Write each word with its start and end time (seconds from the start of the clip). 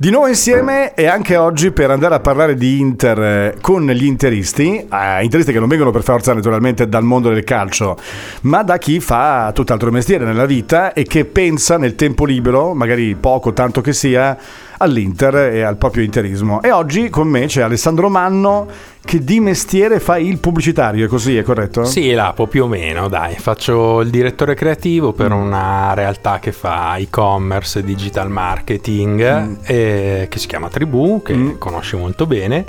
Di 0.00 0.08
nuovo 0.08 0.28
insieme 0.28 0.94
e 0.94 1.04
anche 1.04 1.36
oggi 1.36 1.72
per 1.72 1.90
andare 1.90 2.14
a 2.14 2.20
parlare 2.20 2.54
di 2.54 2.80
Inter 2.80 3.22
eh, 3.22 3.56
con 3.60 3.86
gli 3.86 4.06
interisti, 4.06 4.76
eh, 4.90 5.22
interisti 5.22 5.52
che 5.52 5.58
non 5.58 5.68
vengono 5.68 5.90
per 5.90 6.02
forza 6.02 6.32
naturalmente 6.32 6.88
dal 6.88 7.02
mondo 7.04 7.28
del 7.28 7.44
calcio, 7.44 7.98
ma 8.44 8.62
da 8.62 8.78
chi 8.78 8.98
fa 8.98 9.52
tutt'altro 9.54 9.90
mestiere 9.90 10.24
nella 10.24 10.46
vita 10.46 10.94
e 10.94 11.02
che 11.02 11.26
pensa 11.26 11.76
nel 11.76 11.96
tempo 11.96 12.24
libero, 12.24 12.72
magari 12.72 13.14
poco, 13.14 13.52
tanto 13.52 13.82
che 13.82 13.92
sia, 13.92 14.38
all'Inter 14.78 15.34
e 15.34 15.60
al 15.60 15.76
proprio 15.76 16.02
interismo. 16.02 16.62
E 16.62 16.70
oggi 16.70 17.10
con 17.10 17.28
me 17.28 17.44
c'è 17.44 17.60
Alessandro 17.60 18.08
Manno 18.08 18.68
che 19.02 19.24
di 19.24 19.40
mestiere 19.40 19.98
fa 19.98 20.18
il 20.18 20.38
pubblicitario, 20.38 21.06
è 21.06 21.08
così, 21.08 21.36
è 21.36 21.42
corretto? 21.42 21.84
Sì, 21.84 22.12
Lapo, 22.12 22.46
più 22.46 22.64
o 22.64 22.66
meno, 22.68 23.08
dai. 23.08 23.34
Faccio 23.36 24.00
il 24.02 24.10
direttore 24.10 24.54
creativo 24.54 25.12
per 25.12 25.30
Mm. 25.34 25.40
una 25.40 25.94
realtà 25.94 26.38
che 26.38 26.52
fa 26.52 26.96
e-commerce 26.96 27.80
e 27.80 27.84
digital 27.84 28.30
marketing 28.30 29.40
Mm. 29.40 29.54
eh, 29.64 30.26
che 30.30 30.38
si 30.38 30.46
chiama 30.46 30.68
Tribù, 30.68 31.22
che 31.24 31.34
Mm. 31.34 31.50
conosci 31.58 31.96
molto 31.96 32.26
bene. 32.26 32.64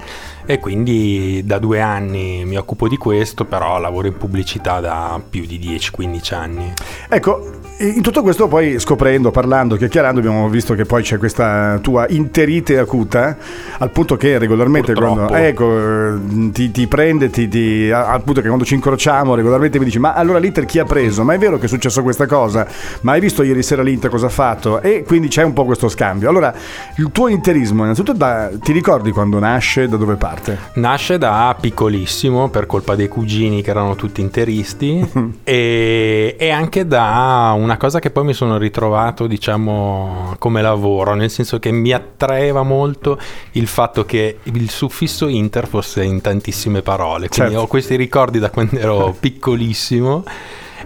E 0.51 0.59
quindi 0.59 1.43
da 1.45 1.59
due 1.59 1.79
anni 1.79 2.43
mi 2.43 2.57
occupo 2.57 2.89
di 2.89 2.97
questo, 2.97 3.45
però 3.45 3.79
lavoro 3.79 4.07
in 4.07 4.17
pubblicità 4.17 4.81
da 4.81 5.17
più 5.29 5.45
di 5.45 5.57
10-15 5.57 6.33
anni. 6.33 6.73
Ecco, 7.07 7.51
in 7.77 8.01
tutto 8.01 8.21
questo 8.21 8.49
poi 8.49 8.77
scoprendo, 8.77 9.31
parlando, 9.31 9.77
chiacchierando 9.77 10.19
abbiamo 10.19 10.49
visto 10.49 10.75
che 10.75 10.83
poi 10.83 11.03
c'è 11.03 11.17
questa 11.17 11.79
tua 11.81 12.05
interite 12.09 12.77
acuta 12.77 13.37
al 13.77 13.89
punto 13.91 14.17
che 14.17 14.37
regolarmente 14.37 14.91
Purtroppo. 14.91 15.27
quando 15.27 15.35
ecco, 15.35 16.19
ti, 16.51 16.69
ti 16.69 16.85
prende, 16.85 17.29
ti, 17.29 17.47
ti- 17.47 17.89
al 17.89 18.21
punto 18.21 18.41
che 18.41 18.47
quando 18.47 18.65
ci 18.65 18.75
incrociamo 18.75 19.33
regolarmente 19.33 19.79
mi 19.79 19.85
dici 19.85 19.99
ma 19.99 20.13
allora 20.13 20.37
l'Inter 20.37 20.65
chi 20.65 20.79
ha 20.79 20.83
preso? 20.83 21.23
Ma 21.23 21.33
è 21.33 21.37
vero 21.37 21.57
che 21.57 21.65
è 21.65 21.69
successo 21.69 22.03
questa 22.03 22.25
cosa? 22.25 22.67
Ma 23.01 23.13
hai 23.13 23.21
visto 23.21 23.41
ieri 23.41 23.63
sera 23.63 23.83
l'Inter 23.83 24.09
cosa 24.09 24.25
ha 24.25 24.29
fatto? 24.29 24.81
E 24.81 25.03
quindi 25.07 25.29
c'è 25.29 25.43
un 25.43 25.53
po' 25.53 25.63
questo 25.63 25.87
scambio. 25.87 26.27
Allora, 26.29 26.53
il 26.97 27.09
tuo 27.13 27.29
interismo 27.29 27.83
innanzitutto 27.83 28.17
da- 28.17 28.49
ti 28.61 28.73
ricordi 28.73 29.11
quando 29.11 29.39
nasce, 29.39 29.87
da 29.87 29.95
dove 29.95 30.15
parte? 30.15 30.40
Nasce 30.75 31.17
da 31.17 31.55
piccolissimo 31.59 32.49
per 32.49 32.65
colpa 32.65 32.95
dei 32.95 33.07
cugini 33.07 33.61
che 33.61 33.69
erano 33.69 33.95
tutti 33.95 34.21
interisti 34.21 35.05
e, 35.43 36.35
e 36.37 36.49
anche 36.49 36.87
da 36.87 37.53
una 37.55 37.77
cosa 37.77 37.99
che 37.99 38.09
poi 38.09 38.25
mi 38.25 38.33
sono 38.33 38.57
ritrovato 38.57 39.27
diciamo 39.27 40.35
come 40.39 40.61
lavoro, 40.61 41.13
nel 41.13 41.29
senso 41.29 41.59
che 41.59 41.71
mi 41.71 41.91
attraeva 41.91 42.63
molto 42.63 43.19
il 43.51 43.67
fatto 43.67 44.05
che 44.05 44.39
il 44.43 44.69
suffisso 44.69 45.27
inter 45.27 45.67
fosse 45.67 46.03
in 46.03 46.21
tantissime 46.21 46.81
parole, 46.81 47.27
quindi 47.27 47.51
Certo. 47.51 47.65
ho 47.65 47.67
questi 47.67 47.95
ricordi 47.95 48.39
da 48.39 48.49
quando 48.49 48.77
ero 48.77 49.15
piccolissimo. 49.19 50.23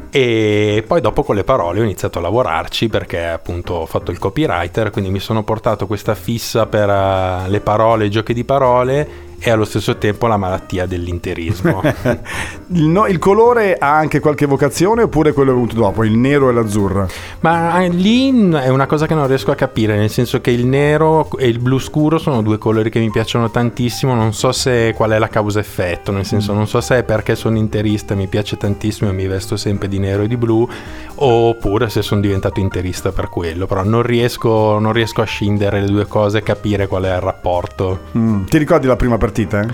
E 0.09 0.83
poi 0.85 1.01
dopo 1.01 1.23
con 1.23 1.35
le 1.35 1.43
parole 1.43 1.79
ho 1.79 1.83
iniziato 1.83 2.19
a 2.19 2.21
lavorarci 2.21 2.87
perché 2.87 3.25
appunto 3.25 3.73
ho 3.73 3.85
fatto 3.85 4.11
il 4.11 4.19
copywriter, 4.19 4.89
quindi 4.89 5.09
mi 5.09 5.19
sono 5.19 5.43
portato 5.43 5.87
questa 5.87 6.15
fissa 6.15 6.65
per 6.67 6.89
eh, 6.89 7.49
le 7.49 7.59
parole, 7.59 8.05
i 8.05 8.09
giochi 8.09 8.33
di 8.33 8.45
parole 8.45 9.24
e 9.39 9.49
allo 9.49 9.65
stesso 9.65 9.97
tempo 9.97 10.27
la 10.27 10.37
malattia 10.37 10.85
dell'interismo. 10.85 11.81
Il, 12.69 12.85
no- 12.87 13.05
il 13.05 13.19
colore 13.19 13.75
ha 13.77 13.95
anche 13.95 14.19
qualche 14.19 14.47
vocazione 14.47 15.03
oppure 15.03 15.33
quello 15.33 15.51
è 15.51 15.53
venuto 15.53 15.75
dopo, 15.75 16.03
il 16.03 16.17
nero 16.17 16.49
e 16.49 16.53
l'azzurro? 16.53 17.07
Ma 17.41 17.83
eh, 17.83 17.89
lì 17.89 18.49
è 18.53 18.69
una 18.69 18.87
cosa 18.87 19.05
che 19.05 19.13
non 19.13 19.27
riesco 19.27 19.51
a 19.51 19.55
capire, 19.55 19.95
nel 19.95 20.09
senso 20.09 20.41
che 20.41 20.49
il 20.49 20.65
nero 20.65 21.29
e 21.37 21.47
il 21.47 21.59
blu 21.59 21.77
scuro 21.77 22.17
sono 22.17 22.41
due 22.41 22.57
colori 22.57 22.89
che 22.89 22.99
mi 22.99 23.11
piacciono 23.11 23.51
tantissimo, 23.51 24.15
non 24.15 24.33
so 24.33 24.51
se 24.51 24.93
qual 24.95 25.11
è 25.11 25.19
la 25.19 25.27
causa 25.27 25.59
effetto, 25.59 26.11
nel 26.11 26.25
senso 26.25 26.53
non 26.53 26.67
so 26.67 26.81
se 26.81 26.97
è 26.97 27.03
perché 27.03 27.35
sono 27.35 27.57
interista, 27.57 28.15
mi 28.15 28.27
piace 28.27 28.57
tantissimo 28.57 29.11
e 29.11 29.13
mi 29.13 29.27
vesto 29.27 29.57
sempre 29.57 29.87
di 29.87 29.99
nero 29.99 30.23
e 30.23 30.27
di 30.27 30.37
blu, 30.37 30.67
oppure 31.15 31.89
se 31.89 32.01
sono 32.01 32.21
diventato 32.21 32.59
interista 32.59 33.11
per 33.11 33.29
quello, 33.29 33.67
però 33.67 33.83
non 33.83 34.01
riesco, 34.01 34.79
non 34.79 34.91
riesco 34.91 35.21
a 35.21 35.25
scindere 35.25 35.81
le 35.81 35.87
due 35.87 36.07
cose 36.07 36.39
e 36.39 36.43
capire 36.43 36.87
qual 36.87 37.03
è 37.03 37.13
il 37.13 37.21
rapporto. 37.21 37.99
Mm. 38.17 38.45
Ti 38.45 38.57
ricordi 38.57 38.87
la 38.87 38.95
prima 38.95 39.17
partita? 39.25 39.65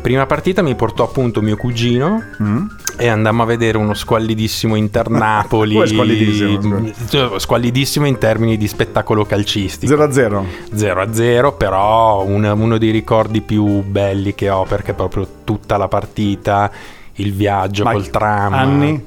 Prima 0.00 0.26
partita 0.26 0.62
mi 0.62 0.74
portò 0.74 1.04
appunto 1.04 1.40
mio 1.42 1.56
cugino 1.56 2.22
Mm. 2.42 2.66
e 2.96 3.08
andammo 3.08 3.42
a 3.42 3.46
vedere 3.46 3.76
uno 3.78 3.94
squallidissimo 3.94 4.74
Inter-Napoli. 4.76 5.74
Squallidissimo, 5.86 6.90
Cioè, 7.08 7.38
squallidissimo 7.40 8.06
in 8.06 8.18
termini 8.18 8.56
di 8.56 8.66
spettacolo 8.68 9.24
calcistico. 9.24 9.92
0 9.92 10.04
a 10.04 10.12
0. 10.12 10.46
0 10.74 11.00
a 11.02 11.12
0, 11.12 11.52
però 11.52 12.22
un- 12.24 12.44
uno 12.44 12.78
dei 12.78 12.90
ricordi 12.90 13.40
più 13.40 13.82
belli 13.82 14.34
che 14.34 14.48
ho 14.50 14.64
perché 14.64 14.94
proprio 14.94 15.26
tutta 15.44 15.76
la 15.76 15.88
partita, 15.88 16.70
il 17.14 17.32
viaggio 17.32 17.84
Ma 17.84 17.92
col 17.92 18.08
tram. 18.10 18.52
anni? 18.54 19.04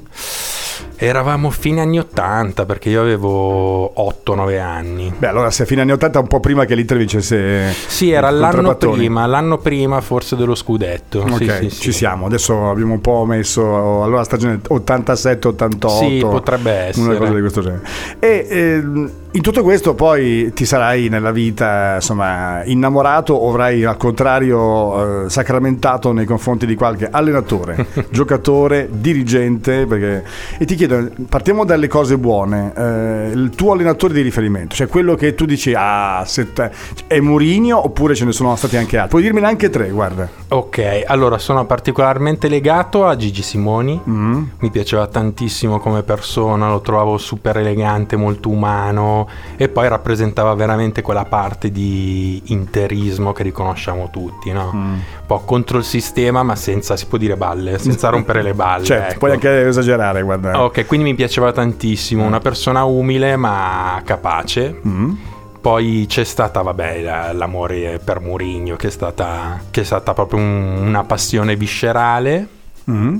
Eravamo 1.04 1.50
fine 1.50 1.82
anni 1.82 1.98
80 1.98 2.64
perché 2.64 2.88
io 2.88 3.02
avevo 3.02 3.92
8-9 3.94 4.58
anni. 4.58 5.12
Beh, 5.16 5.26
allora 5.26 5.50
se 5.50 5.64
a 5.64 5.66
fine 5.66 5.82
anni 5.82 5.92
80 5.92 6.20
un 6.20 6.26
po' 6.26 6.40
prima 6.40 6.64
che 6.64 6.74
l'Inter 6.74 6.96
vincesse 6.96 7.72
Sì, 7.86 8.10
era 8.10 8.30
l'anno 8.30 8.74
prima, 8.76 9.26
l'anno 9.26 9.58
prima 9.58 10.00
forse 10.00 10.34
dello 10.34 10.54
scudetto. 10.54 11.20
Ok, 11.20 11.36
Sì, 11.36 11.44
sì, 11.44 11.70
ci 11.70 11.92
sì. 11.92 11.92
siamo. 11.92 12.26
Adesso 12.26 12.70
abbiamo 12.70 12.94
un 12.94 13.00
po' 13.00 13.24
messo 13.26 14.02
allora 14.02 14.24
stagione 14.24 14.60
87-88. 14.62 15.98
Sì, 15.98 16.18
potrebbe 16.20 16.70
essere. 16.72 17.06
Una 17.06 17.18
cosa 17.18 17.34
di 17.34 17.40
questo 17.40 17.60
genere. 17.60 17.82
E 18.18 18.46
ehm, 18.48 19.10
in 19.36 19.42
tutto 19.42 19.64
questo 19.64 19.94
poi 19.94 20.52
ti 20.52 20.64
sarai 20.64 21.08
nella 21.08 21.32
vita 21.32 21.96
insomma 21.96 22.62
innamorato 22.64 23.34
o 23.34 23.48
avrai 23.48 23.84
al 23.84 23.96
contrario 23.96 25.24
eh, 25.24 25.28
sacramentato 25.28 26.12
nei 26.12 26.24
confronti 26.24 26.66
di 26.66 26.76
qualche 26.76 27.08
allenatore, 27.10 27.84
giocatore, 28.10 28.88
dirigente. 28.92 29.86
Perché... 29.86 30.24
E 30.56 30.64
ti 30.64 30.76
chiedo, 30.76 31.10
partiamo 31.28 31.64
dalle 31.64 31.88
cose 31.88 32.16
buone. 32.16 32.72
Eh, 32.76 33.30
il 33.34 33.50
tuo 33.56 33.72
allenatore 33.72 34.14
di 34.14 34.20
riferimento, 34.20 34.76
cioè 34.76 34.86
quello 34.86 35.16
che 35.16 35.34
tu 35.34 35.46
dici, 35.46 35.74
ah, 35.76 36.22
se 36.24 36.52
te- 36.52 36.70
è 37.08 37.18
Mourinho 37.18 37.84
oppure 37.84 38.14
ce 38.14 38.24
ne 38.26 38.32
sono 38.32 38.54
stati 38.54 38.76
anche 38.76 38.98
altri? 38.98 39.10
Puoi 39.10 39.22
dirmene 39.22 39.48
anche 39.48 39.68
tre, 39.68 39.90
guarda. 39.90 40.28
Ok, 40.48 41.02
allora 41.06 41.38
sono 41.38 41.66
particolarmente 41.66 42.46
legato 42.46 43.04
a 43.04 43.16
Gigi 43.16 43.42
Simoni. 43.42 44.00
Mm. 44.08 44.42
Mi 44.60 44.70
piaceva 44.70 45.08
tantissimo 45.08 45.80
come 45.80 46.04
persona, 46.04 46.68
lo 46.68 46.80
trovavo 46.80 47.18
super 47.18 47.56
elegante, 47.56 48.14
molto 48.14 48.48
umano 48.48 49.22
e 49.56 49.68
poi 49.68 49.88
rappresentava 49.88 50.54
veramente 50.54 51.02
quella 51.02 51.24
parte 51.24 51.70
di 51.70 52.42
interismo 52.46 53.32
che 53.32 53.42
riconosciamo 53.42 54.10
tutti, 54.10 54.52
no? 54.52 54.70
Mm. 54.74 54.92
Un 54.92 55.00
po' 55.26 55.40
contro 55.40 55.78
il 55.78 55.84
sistema, 55.84 56.42
ma 56.42 56.56
senza, 56.56 56.96
si 56.96 57.06
può 57.06 57.18
dire 57.18 57.36
balle, 57.36 57.78
senza 57.78 58.08
rompere 58.08 58.42
le 58.42 58.54
balle. 58.54 58.84
Certo, 58.94 59.10
ecco. 59.10 59.18
puoi 59.18 59.32
anche 59.32 59.66
esagerare, 59.68 60.22
guarda. 60.22 60.62
Ok, 60.62 60.86
quindi 60.86 61.10
mi 61.10 61.14
piaceva 61.14 61.52
tantissimo, 61.52 62.24
una 62.24 62.40
persona 62.40 62.84
umile 62.84 63.36
ma 63.36 64.00
capace. 64.04 64.80
Mm. 64.86 65.12
Poi 65.60 66.04
c'è 66.06 66.24
stata, 66.24 66.60
vabbè, 66.60 67.00
la- 67.02 67.32
l'amore 67.32 67.98
per 68.04 68.20
Mourinho, 68.20 68.76
che 68.76 68.88
è 68.88 68.90
stata, 68.90 69.60
che 69.70 69.80
è 69.80 69.84
stata 69.84 70.12
proprio 70.12 70.38
un- 70.40 70.76
una 70.86 71.04
passione 71.04 71.56
viscerale. 71.56 72.46
Mm. 72.90 73.16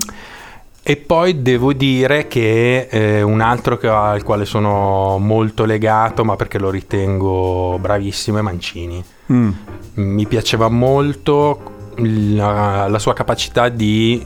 E 0.87 0.97
poi 0.97 1.41
devo 1.41 1.73
dire 1.73 2.27
che 2.27 2.87
eh, 2.91 3.23
un 3.23 3.41
altro 3.41 3.75
che- 3.75 3.87
al 3.87 4.21
quale 4.21 4.45
sono 4.45 5.17
molto 5.17 5.65
legato, 5.65 6.23
ma 6.23 6.35
perché 6.35 6.59
lo 6.59 6.69
ritengo 6.69 7.79
bravissimo, 7.79 8.37
è 8.37 8.41
Mancini. 8.41 9.03
Mm. 9.33 9.49
Mi 9.95 10.27
piaceva 10.27 10.69
molto 10.69 11.89
la, 11.95 12.87
la 12.87 12.99
sua 12.99 13.13
capacità 13.13 13.69
di 13.69 14.23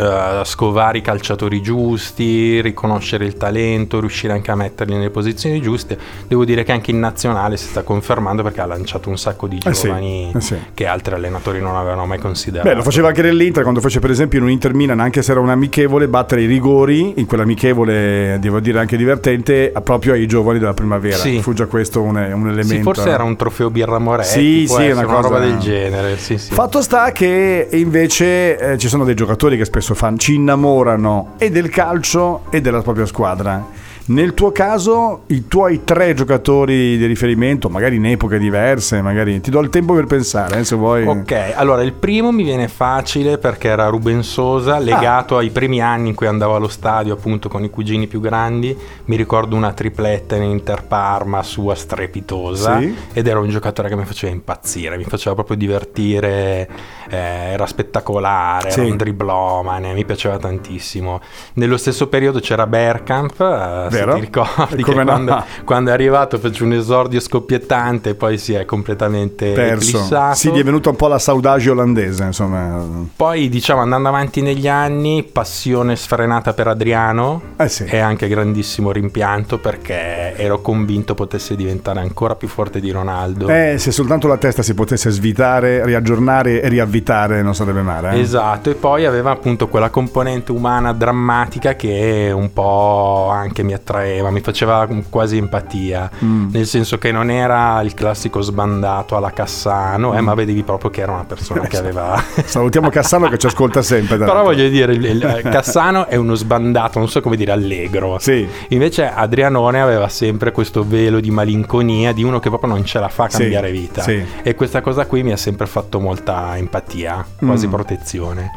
eh, 0.00 0.42
scovare 0.44 0.98
i 0.98 1.02
calciatori 1.02 1.60
giusti, 1.60 2.60
riconoscere 2.62 3.24
il 3.26 3.36
talento, 3.36 4.00
riuscire 4.00 4.32
anche 4.32 4.50
a 4.50 4.54
metterli 4.54 4.94
nelle 4.94 5.10
posizioni 5.10 5.60
giuste. 5.60 5.98
Devo 6.26 6.44
dire 6.44 6.62
che 6.64 6.72
anche 6.72 6.90
in 6.90 6.98
nazionale 6.98 7.56
si 7.56 7.66
sta 7.66 7.82
confermando 7.82 8.42
perché 8.42 8.60
ha 8.62 8.66
lanciato 8.66 9.08
un 9.10 9.18
sacco 9.18 9.46
di 9.46 9.58
Eh 9.64 9.74
sì, 9.74 9.86
giovani 9.86 10.32
eh 10.34 10.40
sì. 10.40 10.56
che 10.72 10.86
altri 10.86 11.14
allenatori 11.14 11.60
non 11.60 11.76
avevano 11.76 12.06
mai 12.06 12.18
considerato. 12.18 12.68
Beh, 12.68 12.74
lo 12.76 12.82
faceva 12.82 13.08
anche 13.08 13.22
nell'Inter 13.22 13.62
quando 13.62 13.80
fece 13.80 13.98
per 14.00 14.10
esempio 14.10 14.38
in 14.38 14.44
un 14.44 14.50
Inter 14.50 14.72
Milan, 14.74 15.00
anche 15.00 15.22
se 15.22 15.32
era 15.32 15.40
un 15.40 15.50
amichevole, 15.50 16.08
battere 16.08 16.42
i 16.42 16.46
rigori, 16.46 17.14
in 17.20 17.26
quell'amichevole, 17.26 18.38
devo 18.40 18.60
dire 18.60 18.78
anche 18.78 18.96
divertente, 18.96 19.72
proprio 19.82 20.14
ai 20.14 20.26
giovani 20.26 20.58
della 20.58 20.74
primavera. 20.74 21.16
Sì. 21.16 21.40
Fu 21.42 21.52
già 21.52 21.66
questo 21.66 22.00
un, 22.00 22.16
un 22.16 22.48
elemento. 22.48 22.74
Sì, 22.74 22.82
forse 22.82 23.08
era 23.10 23.22
un 23.22 23.36
trofeo 23.36 23.70
Birra 23.70 23.98
Moretti, 23.98 24.28
Sì, 24.28 24.66
sì, 24.66 24.90
una 24.90 25.04
cosa- 25.04 25.20
roba 25.28 25.38
del 25.40 25.58
genere. 25.58 26.16
Sì, 26.16 26.38
sì. 26.38 26.52
Fatto 26.52 26.80
sta 26.82 27.12
che 27.12 27.68
invece 27.72 28.58
eh, 28.72 28.78
ci 28.78 28.88
sono 28.88 29.04
dei 29.04 29.14
giocatori 29.14 29.56
che 29.56 29.64
spesso 29.64 29.89
fanno, 29.94 30.16
ci 30.18 30.34
innamorano 30.34 31.34
e 31.38 31.50
del 31.50 31.68
calcio 31.68 32.42
e 32.50 32.60
della 32.60 32.82
propria 32.82 33.06
squadra. 33.06 33.79
Nel 34.10 34.34
tuo 34.34 34.50
caso, 34.50 35.20
i 35.26 35.46
tuoi 35.46 35.84
tre 35.84 36.14
giocatori 36.14 36.98
di 36.98 37.06
riferimento, 37.06 37.68
magari 37.68 37.94
in 37.94 38.06
epoche 38.06 38.38
diverse, 38.38 39.00
magari 39.02 39.40
ti 39.40 39.50
do 39.52 39.60
il 39.60 39.68
tempo 39.68 39.94
per 39.94 40.06
pensare, 40.06 40.58
eh, 40.58 40.64
se 40.64 40.74
vuoi. 40.74 41.06
Ok, 41.06 41.52
allora 41.54 41.82
il 41.82 41.92
primo 41.92 42.32
mi 42.32 42.42
viene 42.42 42.66
facile 42.66 43.38
perché 43.38 43.68
era 43.68 43.86
Ruben 43.86 44.24
Sosa, 44.24 44.78
legato 44.80 45.36
ai 45.36 45.50
primi 45.50 45.80
anni 45.80 46.08
in 46.08 46.16
cui 46.16 46.26
andavo 46.26 46.56
allo 46.56 46.66
stadio 46.66 47.14
appunto 47.14 47.48
con 47.48 47.62
i 47.62 47.70
cugini 47.70 48.08
più 48.08 48.18
grandi. 48.18 48.76
Mi 49.04 49.14
ricordo 49.14 49.54
una 49.54 49.72
tripletta 49.72 50.34
in 50.34 50.42
Inter 50.42 50.82
Parma 50.82 51.44
sua 51.44 51.76
strepitosa 51.76 52.80
Sì. 52.80 52.92
ed 53.12 53.28
era 53.28 53.38
un 53.38 53.48
giocatore 53.48 53.88
che 53.88 53.94
mi 53.94 54.04
faceva 54.06 54.32
impazzire, 54.32 54.96
mi 54.96 55.04
faceva 55.04 55.36
proprio 55.36 55.56
divertire, 55.56 56.68
eh, 57.08 57.16
era 57.52 57.64
spettacolare, 57.64 58.72
Sì. 58.72 58.80
era 58.80 58.88
un 58.88 58.96
driblomane, 58.96 59.92
mi 59.92 60.04
piaceva 60.04 60.36
tantissimo. 60.36 61.20
Nello 61.54 61.76
stesso 61.76 62.08
periodo 62.08 62.40
c'era 62.40 62.66
Bergkamp, 62.66 63.40
eh, 63.40 63.98
se 63.99 63.99
Vero? 64.04 64.14
ti 64.14 64.20
ricordi 64.20 64.82
Come 64.82 65.04
no? 65.04 65.10
quando, 65.12 65.44
quando 65.64 65.90
è 65.90 65.92
arrivato 65.92 66.38
fece 66.38 66.64
un 66.64 66.72
esordio 66.72 67.20
scoppiettante 67.20 68.10
e 68.10 68.14
poi 68.14 68.38
si 68.38 68.54
è 68.54 68.64
completamente 68.64 69.52
Perso. 69.52 69.96
eclissato. 69.98 70.34
Sì, 70.36 70.50
gli 70.52 70.58
è 70.58 70.64
venuta 70.64 70.90
un 70.90 70.96
po' 70.96 71.08
la 71.08 71.18
saudade 71.18 71.68
olandese, 71.70 72.24
insomma. 72.24 72.84
Poi 73.14 73.48
diciamo 73.48 73.80
andando 73.80 74.08
avanti 74.08 74.40
negli 74.42 74.68
anni, 74.68 75.22
passione 75.30 75.96
sfrenata 75.96 76.52
per 76.52 76.68
Adriano 76.68 77.42
Eh 77.56 77.68
sì. 77.68 77.84
e 77.84 77.98
anche 77.98 78.28
grandissimo 78.28 78.92
rimpianto 78.92 79.58
perché 79.58 80.34
ero 80.36 80.60
convinto 80.60 81.14
potesse 81.14 81.56
diventare 81.56 82.00
ancora 82.00 82.34
più 82.34 82.48
forte 82.48 82.80
di 82.80 82.90
Ronaldo. 82.90 83.48
Eh, 83.48 83.76
se 83.78 83.90
soltanto 83.90 84.26
la 84.28 84.36
testa 84.36 84.62
si 84.62 84.74
potesse 84.74 85.10
svitare, 85.10 85.84
riaggiornare 85.84 86.62
e 86.62 86.68
riavvitare, 86.68 87.42
non 87.42 87.54
sarebbe 87.54 87.82
male. 87.82 88.12
eh? 88.12 88.20
Esatto, 88.20 88.70
e 88.70 88.74
poi 88.74 89.04
aveva 89.06 89.30
appunto 89.30 89.68
quella 89.68 89.90
componente 89.90 90.52
umana 90.52 90.92
drammatica 90.92 91.74
che 91.74 92.30
un 92.34 92.52
po' 92.52 93.28
anche 93.30 93.62
mi 93.62 93.72
attraeva, 93.72 93.89
mi 93.98 94.40
faceva 94.40 94.86
quasi 95.08 95.36
empatia, 95.36 96.10
Mm. 96.24 96.48
nel 96.52 96.66
senso 96.66 96.98
che 96.98 97.10
non 97.12 97.30
era 97.30 97.80
il 97.82 97.94
classico 97.94 98.40
sbandato 98.40 99.16
alla 99.16 99.30
Cassano, 99.32 100.12
Mm. 100.12 100.16
eh, 100.16 100.20
ma 100.20 100.34
vedevi 100.34 100.62
proprio 100.62 100.90
che 100.90 101.00
era 101.00 101.12
una 101.12 101.24
persona 101.24 101.62
che 101.66 101.76
aveva... 101.76 102.22
Salutiamo 102.44 102.88
Cassano 102.90 103.28
che 103.28 103.38
ci 103.38 103.46
ascolta 103.46 103.82
sempre. 103.82 104.16
Però 104.18 104.42
voglio 104.42 104.68
dire, 104.68 104.92
il, 104.92 105.04
il- 105.04 105.40
Cassano 105.50 106.06
è 106.06 106.16
uno 106.16 106.34
sbandato, 106.34 106.98
non 106.98 107.08
so 107.08 107.20
come 107.20 107.36
dire, 107.36 107.52
allegro. 107.52 108.18
Sì. 108.18 108.46
Invece 108.68 109.10
Adrianone 109.10 109.80
aveva 109.80 110.08
sempre 110.08 110.52
questo 110.52 110.84
velo 110.86 111.20
di 111.20 111.30
malinconia 111.30 112.12
di 112.12 112.22
uno 112.22 112.38
che 112.40 112.48
proprio 112.48 112.70
non 112.72 112.84
ce 112.84 112.98
la 112.98 113.08
fa 113.08 113.24
a 113.24 113.28
Sì, 113.30 113.38
cambiare 113.40 113.70
vita. 113.70 114.02
sì. 114.02 114.22
E 114.42 114.54
questa 114.54 114.80
cosa 114.80 115.06
qui 115.06 115.22
mi 115.22 115.32
ha 115.32 115.36
sempre 115.36 115.66
fatto 115.66 115.98
molta 116.00 116.56
empatia, 116.56 117.24
quasi 117.38 117.66
Mm. 117.66 117.70
protezione. 117.70 118.50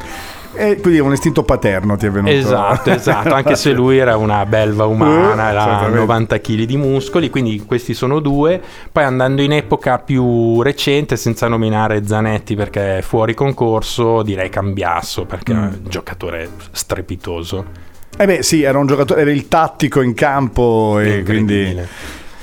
E 0.56 0.80
quindi 0.80 1.00
un 1.00 1.12
istinto 1.12 1.42
paterno 1.42 1.96
ti 1.96 2.06
è 2.06 2.10
venuto. 2.10 2.32
Esatto, 2.32 2.90
esatto, 2.90 3.34
anche 3.34 3.56
se 3.56 3.72
lui 3.72 3.98
era 3.98 4.16
una 4.16 4.46
belva 4.46 4.84
umana, 4.86 5.48
Eh, 5.48 5.50
era 5.50 5.62
certamente. 5.64 5.98
90 5.98 6.40
kg 6.40 6.62
di 6.62 6.76
muscoli, 6.76 7.30
quindi 7.30 7.64
questi 7.66 7.92
sono 7.94 8.20
due. 8.20 8.60
Poi 8.92 9.02
andando 9.04 9.42
in 9.42 9.52
epoca 9.52 9.98
più 9.98 10.62
recente, 10.62 11.16
senza 11.16 11.48
nominare 11.48 12.06
Zanetti 12.06 12.54
perché 12.54 12.98
è 12.98 13.02
fuori 13.02 13.34
concorso, 13.34 14.22
direi 14.22 14.48
Cambiasso 14.48 15.24
perché 15.24 15.52
è 15.52 15.56
Mm. 15.56 15.62
un 15.62 15.80
giocatore 15.88 16.48
strepitoso. 16.72 17.64
Eh 18.16 18.26
beh, 18.26 18.42
sì, 18.44 18.62
era 18.62 18.78
un 18.78 18.86
giocatore, 18.86 19.22
era 19.22 19.32
il 19.32 19.48
tattico 19.48 20.00
in 20.00 20.14
campo 20.14 20.98
e 21.00 21.22
quindi... 21.24 21.76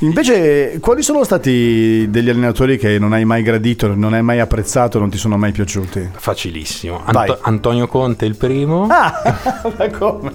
Invece, 0.03 0.79
quali 0.79 1.03
sono 1.03 1.23
stati 1.23 2.07
degli 2.09 2.27
allenatori 2.29 2.77
che 2.79 2.97
non 2.97 3.13
hai 3.13 3.23
mai 3.23 3.43
gradito, 3.43 3.93
non 3.93 4.13
hai 4.13 4.23
mai 4.23 4.39
apprezzato, 4.39 4.97
non 4.97 5.11
ti 5.11 5.17
sono 5.19 5.37
mai 5.37 5.51
piaciuti? 5.51 6.09
Facilissimo. 6.17 7.01
Anto- 7.05 7.37
Antonio 7.41 7.85
Conte 7.87 8.25
il 8.25 8.35
primo 8.35 8.87
Ah, 8.89 9.13
ma 9.77 9.89
come? 9.89 10.31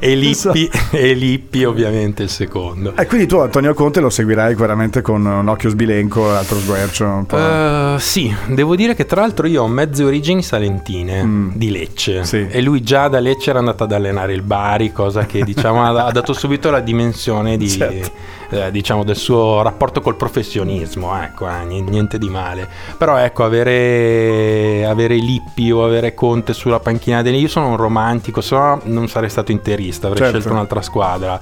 e, 0.00 0.34
so. 0.34 0.50
Lippi, 0.52 0.68
e 0.90 1.12
Lippi 1.14 1.64
ovviamente 1.64 2.24
il 2.24 2.28
secondo. 2.28 2.94
E 2.96 3.06
quindi 3.06 3.28
tu 3.28 3.36
Antonio 3.36 3.72
Conte 3.72 4.00
lo 4.00 4.10
seguirai 4.10 4.54
veramente 4.56 5.00
con 5.00 5.24
un 5.24 5.46
occhio 5.46 5.70
sbilenco, 5.70 6.30
altro 6.34 6.58
sguercio. 6.58 7.24
Eh, 7.30 7.94
sì, 8.00 8.34
devo 8.48 8.74
dire 8.74 8.96
che 8.96 9.06
tra 9.06 9.20
l'altro 9.20 9.46
io 9.46 9.62
ho 9.62 9.68
mezze 9.68 10.02
origini 10.02 10.42
salentine 10.42 11.22
Mm. 11.22 11.50
di 11.54 11.70
Lecce 11.70 12.24
Sì. 12.24 12.46
e 12.48 12.60
lui 12.60 12.82
già 12.82 13.06
da 13.06 13.20
Lecce 13.20 13.50
era 13.50 13.60
andato 13.60 13.84
ad 13.84 13.92
allenare 13.92 14.32
il 14.34 14.42
Bari, 14.42 14.90
cosa 14.92 15.24
che 15.24 15.44
diciamo 15.44 15.84
ha, 15.84 16.06
ha 16.06 16.10
dato 16.10 16.32
subito 16.32 16.70
la 16.70 16.80
dimensione 16.80 17.56
di, 17.56 17.68
Certo. 17.78 18.10
Eh, 18.50 18.70
diciamo, 18.70 19.04
del 19.04 19.16
suo 19.16 19.62
rapporto 19.62 20.00
col 20.00 20.16
professionismo, 20.16 21.20
ecco, 21.22 21.48
eh, 21.48 21.64
ni- 21.64 21.80
niente 21.82 22.18
di 22.18 22.28
male. 22.28 22.68
Però 22.96 23.16
ecco, 23.16 23.44
avere, 23.44 24.86
avere 24.86 25.14
Lippi 25.16 25.70
o 25.70 25.84
avere 25.84 26.14
Conte 26.14 26.52
sulla 26.52 26.80
panchina 26.80 27.22
dei... 27.22 27.38
Io 27.38 27.48
sono 27.48 27.68
un 27.68 27.76
romantico, 27.76 28.40
se 28.40 28.54
no 28.54 28.80
non 28.84 29.08
sarei 29.08 29.30
stato 29.30 29.52
interista, 29.52 30.06
avrei 30.06 30.22
Certo. 30.22 30.38
scelto 30.38 30.54
un'altra 30.54 30.82
squadra. 30.82 31.38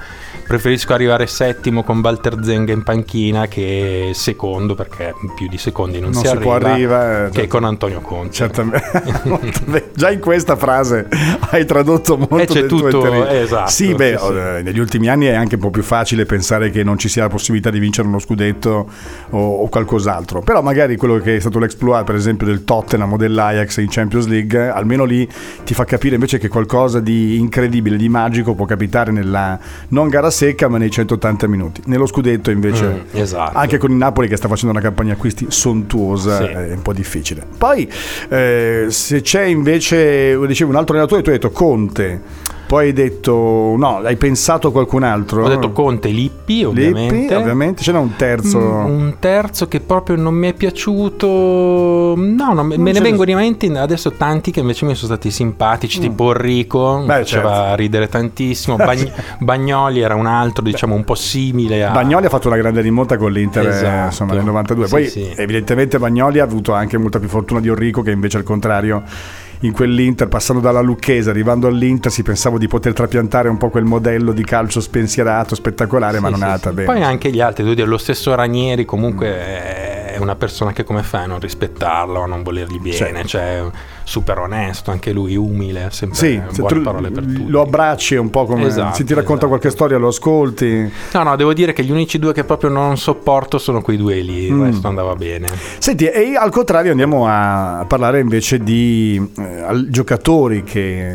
Preferisco 0.46 0.92
arrivare 0.92 1.26
settimo 1.26 1.82
con 1.82 2.00
Walter 2.00 2.38
Zenga 2.42 2.72
in 2.72 2.82
panchina 2.82 3.46
che 3.48 4.10
secondo, 4.14 4.74
perché 4.74 5.12
più 5.34 5.48
di 5.48 5.58
secondi 5.58 5.98
non, 5.98 6.10
Non 6.10 6.20
si, 6.22 6.28
si 6.28 6.32
arriva, 6.34 6.54
arrivare, 6.54 7.26
eh, 7.26 7.28
che 7.30 7.34
certo. 7.34 7.48
con 7.56 7.64
Antonio 7.64 8.00
Conte. 8.00 8.32
Certamente. 8.32 9.90
Già 9.94 10.10
in 10.10 10.20
questa 10.20 10.56
frase 10.56 11.08
hai 11.50 11.64
tradotto 11.64 12.16
molto 12.16 12.36
Eh, 12.36 12.46
c'è 12.46 12.66
tutto, 12.66 13.26
esatto, 13.26 13.70
Sì, 13.70 13.94
beh, 13.94 14.16
sì, 14.18 14.24
sì. 14.26 14.32
negli 14.62 14.78
ultimi 14.78 15.08
anni 15.08 15.26
è 15.26 15.34
anche 15.34 15.54
un 15.56 15.60
po' 15.60 15.70
più 15.70 15.82
facile 15.82 16.26
pensare 16.26 16.70
che 16.70 16.82
non 16.84 16.95
ci 16.98 17.08
sia 17.08 17.22
la 17.22 17.28
possibilità 17.28 17.70
di 17.70 17.78
vincere 17.78 18.08
uno 18.08 18.18
scudetto 18.18 18.88
o, 19.30 19.38
o 19.38 19.68
qualcos'altro. 19.68 20.40
Però 20.40 20.62
magari 20.62 20.96
quello 20.96 21.18
che 21.18 21.36
è 21.36 21.40
stato 21.40 21.58
l'exploit, 21.58 22.04
per 22.04 22.14
esempio, 22.14 22.46
del 22.46 22.64
Tottenham 22.64 23.12
o 23.12 23.16
dell'Ajax 23.16 23.76
in 23.78 23.88
Champions 23.88 24.26
League, 24.26 24.68
almeno 24.68 25.04
lì 25.04 25.28
ti 25.64 25.74
fa 25.74 25.84
capire 25.84 26.14
invece 26.14 26.38
che 26.38 26.48
qualcosa 26.48 27.00
di 27.00 27.38
incredibile, 27.38 27.96
di 27.96 28.08
magico 28.08 28.54
può 28.54 28.64
capitare 28.66 29.12
nella 29.12 29.58
non 29.88 30.08
gara 30.08 30.30
secca, 30.30 30.68
ma 30.68 30.78
nei 30.78 30.90
180 30.90 31.46
minuti. 31.48 31.82
Nello 31.86 32.06
scudetto 32.06 32.50
invece 32.50 32.74
Mm, 32.86 33.18
esatto. 33.20 33.56
anche 33.58 33.78
con 33.78 33.90
il 33.90 33.96
Napoli 33.96 34.28
che 34.28 34.36
sta 34.36 34.48
facendo 34.48 34.72
una 34.72 34.80
campagna 34.80 35.12
acquisti 35.14 35.46
sontuosa 35.48 36.36
Sì. 36.38 36.44
è 36.44 36.72
un 36.72 36.82
po' 36.82 36.92
difficile. 36.92 37.42
Poi 37.56 37.90
eh, 38.28 38.86
se 38.88 39.20
c'è 39.22 39.42
invece, 39.44 40.38
dicevo, 40.46 40.70
un 40.70 40.76
altro 40.76 40.94
allenatore, 40.94 41.22
tu 41.22 41.30
hai 41.30 41.36
detto 41.36 41.50
Conte, 41.50 42.20
poi 42.66 42.86
hai 42.86 42.92
detto 42.92 43.74
no, 43.78 44.00
hai 44.02 44.16
pensato 44.16 44.68
a 44.68 44.72
qualcun 44.72 45.02
altro? 45.04 45.44
Ho 45.44 45.48
detto 45.48 45.72
Conte 45.72 46.08
Lippi, 46.08 46.64
ovviamente. 46.64 47.14
Lippi, 47.14 47.34
ovviamente. 47.34 47.82
Ce 47.82 47.92
n'è 47.92 47.98
un 47.98 48.16
terzo. 48.16 48.58
Mm, 48.58 48.84
Un 48.86 49.14
terzo 49.20 49.68
che 49.68 49.80
proprio 49.80 50.16
non 50.16 50.34
mi 50.34 50.48
è 50.48 50.52
piaciuto. 50.52 52.14
No, 52.16 52.52
no, 52.52 52.62
me 52.64 52.76
ne 52.76 53.00
vengono 53.00 53.30
in 53.30 53.36
mente 53.36 53.66
adesso 53.78 54.12
tanti 54.12 54.50
che 54.50 54.60
invece 54.60 54.84
mi 54.84 54.94
sono 54.94 55.12
stati 55.12 55.30
simpatici, 55.30 56.00
tipo 56.00 56.32
Enrico, 56.32 56.84
Mm. 57.02 57.06
Beh, 57.06 57.14
faceva 57.18 57.54
certo. 57.54 57.74
ridere 57.76 58.08
tantissimo. 58.08 58.76
Bagn- 58.76 59.12
Bagnoli 59.40 60.00
era 60.00 60.14
un 60.14 60.26
altro, 60.26 60.62
diciamo, 60.62 60.94
un 60.94 61.04
po' 61.04 61.14
simile 61.14 61.84
a. 61.84 61.90
Bagnoli 61.90 62.26
ha 62.26 62.28
fatto 62.28 62.48
una 62.48 62.56
grande 62.56 62.80
rimonta 62.80 63.16
con 63.16 63.32
l'Inter 63.32 63.66
eh, 63.66 63.68
Esatto. 63.68 64.04
insomma, 64.06 64.32
nel 64.34 64.44
92. 64.44 64.86
Sì, 64.86 64.90
Poi 64.92 65.08
sì. 65.08 65.32
evidentemente 65.36 65.98
Bagnoli 65.98 66.38
ha 66.40 66.44
avuto 66.44 66.72
anche 66.72 66.96
molta 66.98 67.18
più 67.18 67.28
fortuna 67.28 67.60
di 67.60 67.68
Enrico 67.68 68.02
che 68.02 68.10
invece 68.10 68.36
al 68.38 68.42
contrario 68.44 69.02
in 69.60 69.72
quell'Inter, 69.72 70.28
passando 70.28 70.60
dalla 70.60 70.80
Lucchese, 70.80 71.30
arrivando 71.30 71.66
all'Inter, 71.66 72.10
si 72.10 72.22
pensava 72.22 72.58
di 72.58 72.68
poter 72.68 72.92
trapiantare 72.92 73.48
un 73.48 73.56
po' 73.56 73.70
quel 73.70 73.84
modello 73.84 74.32
di 74.32 74.44
calcio 74.44 74.80
spensierato, 74.80 75.54
spettacolare, 75.54 76.20
ma 76.20 76.26
Sì, 76.26 76.32
non 76.32 76.40
sì, 76.40 76.44
è 76.44 76.48
andata 76.48 76.68
sì. 76.70 76.74
bene. 76.74 76.92
Poi 76.92 77.02
anche 77.02 77.30
gli 77.30 77.40
altri, 77.40 77.62
devo 77.62 77.74
dire, 77.74 77.86
lo 77.86 77.98
stesso 77.98 78.34
Ranieri 78.34 78.84
comunque 78.84 79.26
è 79.28 79.95
una 80.18 80.34
persona 80.36 80.72
che 80.72 80.84
come 80.84 81.02
fai 81.02 81.24
a 81.24 81.26
non 81.26 81.40
rispettarlo, 81.40 82.22
a 82.22 82.26
non 82.26 82.42
volergli 82.42 82.78
bene, 82.78 82.94
Certo. 82.96 83.26
cioè 83.28 83.64
super 84.04 84.38
onesto, 84.38 84.90
anche 84.90 85.12
lui 85.12 85.36
umile, 85.36 85.88
sempre 85.90 86.16
Sì, 86.18 86.40
buone 86.56 86.80
parole 86.80 87.10
per 87.10 87.24
tutti. 87.24 87.46
lo 87.48 87.62
abbracci 87.62 88.14
un 88.16 88.30
po' 88.30 88.44
come 88.44 88.66
Esatto, 88.66 88.94
se 88.96 89.04
ti 89.04 89.14
racconta 89.14 89.46
esatto. 89.46 89.48
qualche 89.48 89.70
storia, 89.70 89.98
lo 89.98 90.08
ascolti. 90.08 90.90
No, 91.12 91.22
no, 91.22 91.36
devo 91.36 91.52
dire 91.52 91.72
che 91.72 91.82
gli 91.84 91.90
unici 91.90 92.18
due 92.18 92.32
che 92.32 92.44
proprio 92.44 92.70
non 92.70 92.96
sopporto 92.96 93.58
sono 93.58 93.82
quei 93.82 93.96
due 93.96 94.20
lì, 94.20 94.44
il 94.46 94.52
Mm. 94.54 94.64
resto 94.64 94.88
andava 94.88 95.14
bene. 95.16 95.48
Senti, 95.78 96.06
e 96.06 96.36
al 96.36 96.50
contrario 96.50 96.90
andiamo 96.92 97.26
a 97.26 97.84
parlare 97.88 98.20
invece 98.20 98.58
di 98.60 99.20
eh, 99.38 99.86
giocatori 99.88 100.62
che 100.62 101.14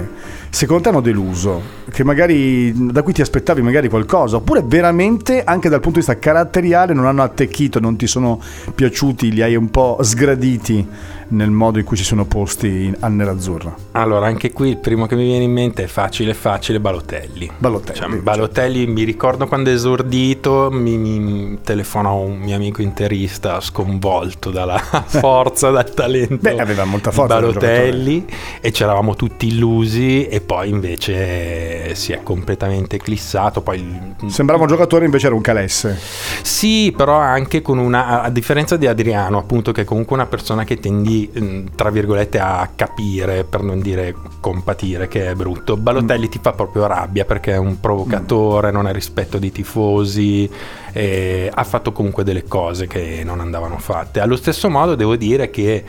secondo 0.49 0.83
te 0.83 0.89
hanno 0.89 1.01
deluso, 1.01 1.61
che 1.91 2.03
magari 2.03 2.73
da 2.91 3.03
cui 3.03 3.13
ti 3.13 3.21
aspettavi 3.21 3.61
magari 3.61 3.89
qualcosa, 3.89 4.37
oppure 4.37 4.63
veramente 4.65 5.43
anche 5.43 5.69
dal 5.69 5.81
punto 5.81 5.99
di 5.99 6.05
vista 6.05 6.19
caratteriale 6.19 6.93
non 6.93 7.05
hanno 7.05 7.23
attecchito, 7.23 7.79
non 7.79 7.97
ti 7.97 8.07
sono 8.07 8.41
piaciuti, 8.73 9.31
li 9.31 9.41
hai 9.41 9.55
un 9.55 9.69
po' 9.69 9.97
sgraditi 10.01 10.87
nel 11.31 11.49
modo 11.49 11.79
in 11.79 11.85
cui 11.85 11.97
si 11.97 12.03
sono 12.03 12.25
posti 12.25 12.67
in, 12.67 12.95
al 12.99 13.13
nerazzurra. 13.13 13.73
Allora, 13.91 14.25
anche 14.27 14.51
qui 14.51 14.69
il 14.69 14.77
primo 14.77 15.05
che 15.05 15.15
mi 15.15 15.23
viene 15.23 15.43
in 15.43 15.51
mente 15.51 15.83
è 15.83 15.87
facile, 15.87 16.33
facile, 16.33 16.79
Balotelli. 16.79 17.49
Balotelli. 17.57 17.99
Cioè, 17.99 18.09
Balotelli 18.17 18.87
mi 18.87 19.03
ricordo 19.03 19.47
quando 19.47 19.69
è 19.69 19.73
esordito, 19.73 20.69
mi, 20.71 20.97
mi 20.97 21.59
telefonò 21.63 22.17
un 22.17 22.37
mio 22.39 22.55
amico 22.55 22.81
interista 22.81 23.59
sconvolto 23.59 24.51
dalla 24.51 24.77
forza, 25.05 25.69
dal 25.69 25.93
talento 25.93 26.37
Beh, 26.37 26.57
aveva 26.57 26.85
molta 26.85 27.11
forza, 27.11 27.35
Balotelli 27.35 28.25
e 28.59 28.71
ci 28.71 28.83
eravamo 28.83 29.15
tutti 29.15 29.47
illusi 29.47 30.27
e 30.27 30.41
poi 30.41 30.69
invece 30.69 31.80
si 31.93 32.11
è 32.11 32.23
completamente 32.23 32.95
eclissato. 32.95 33.61
Poi... 33.61 34.15
Sembrava 34.27 34.61
un 34.61 34.67
giocatore 34.67 35.05
invece 35.05 35.27
era 35.27 35.35
un 35.35 35.41
calesse. 35.41 35.97
Sì, 36.41 36.93
però 36.95 37.15
anche 37.15 37.61
con 37.61 37.77
una, 37.77 38.21
a 38.21 38.29
differenza 38.29 38.77
di 38.77 38.87
Adriano 38.87 39.37
appunto 39.37 39.71
che 39.71 39.81
è 39.81 39.83
comunque 39.85 40.15
una 40.15 40.25
persona 40.25 40.63
che 40.63 40.79
tendi 40.79 41.69
tra 41.75 41.89
virgolette 41.89 42.39
a 42.39 42.69
capire 42.75 43.43
per 43.43 43.61
non 43.61 43.81
dire 43.81 44.15
compatire 44.39 45.07
che 45.07 45.29
è 45.29 45.35
brutto. 45.35 45.77
Balotelli 45.77 46.27
mm. 46.27 46.29
ti 46.29 46.39
fa 46.41 46.53
proprio 46.53 46.87
rabbia 46.87 47.25
perché 47.25 47.53
è 47.53 47.57
un 47.57 47.79
provocatore, 47.79 48.69
mm. 48.71 48.73
non 48.73 48.85
ha 48.85 48.91
rispetto 48.91 49.37
dei 49.37 49.51
tifosi, 49.51 50.49
ha 50.93 51.63
fatto 51.63 51.91
comunque 51.91 52.23
delle 52.23 52.43
cose 52.43 52.87
che 52.87 53.21
non 53.23 53.39
andavano 53.39 53.77
fatte. 53.77 54.19
Allo 54.19 54.35
stesso 54.35 54.69
modo 54.69 54.95
devo 54.95 55.15
dire 55.15 55.49
che 55.49 55.83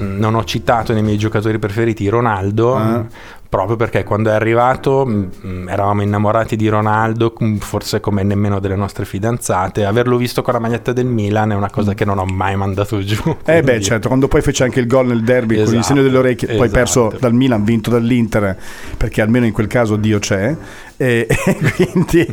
mm, 0.00 0.18
non 0.18 0.34
ho 0.34 0.44
citato 0.44 0.92
nei 0.92 1.02
miei 1.02 1.18
giocatori 1.18 1.58
preferiti 1.58 2.08
Ronaldo, 2.08 2.76
ah 2.76 3.38
proprio 3.50 3.74
perché 3.74 4.04
quando 4.04 4.30
è 4.30 4.32
arrivato 4.32 5.04
mh, 5.04 5.66
eravamo 5.68 6.02
innamorati 6.02 6.54
di 6.54 6.68
Ronaldo, 6.68 7.34
forse 7.58 7.98
come 7.98 8.22
nemmeno 8.22 8.60
delle 8.60 8.76
nostre 8.76 9.04
fidanzate. 9.04 9.84
Averlo 9.84 10.16
visto 10.16 10.40
con 10.40 10.54
la 10.54 10.60
maglietta 10.60 10.92
del 10.92 11.06
Milan 11.06 11.50
è 11.50 11.56
una 11.56 11.68
cosa 11.68 11.90
mm. 11.90 11.94
che 11.94 12.04
non 12.04 12.18
ho 12.18 12.24
mai 12.24 12.54
mandato 12.54 13.00
giù. 13.00 13.36
Eh 13.44 13.62
beh, 13.62 13.80
certo, 13.80 14.06
quando 14.06 14.28
poi 14.28 14.40
fece 14.40 14.62
anche 14.62 14.78
il 14.78 14.86
gol 14.86 15.08
nel 15.08 15.24
derby 15.24 15.54
esatto, 15.54 15.70
con 15.70 15.78
il 15.78 15.84
segno 15.84 16.02
delle 16.02 16.18
orecchie, 16.18 16.46
esatto. 16.46 16.64
poi 16.64 16.72
perso 16.72 17.12
dal 17.18 17.34
Milan, 17.34 17.64
vinto 17.64 17.90
dall'Inter, 17.90 18.56
perché 18.96 19.20
almeno 19.20 19.46
in 19.46 19.52
quel 19.52 19.66
caso 19.66 19.96
Dio 19.96 20.20
c'è. 20.20 20.56
E, 21.00 21.26
e 21.26 21.56
quindi, 21.76 22.26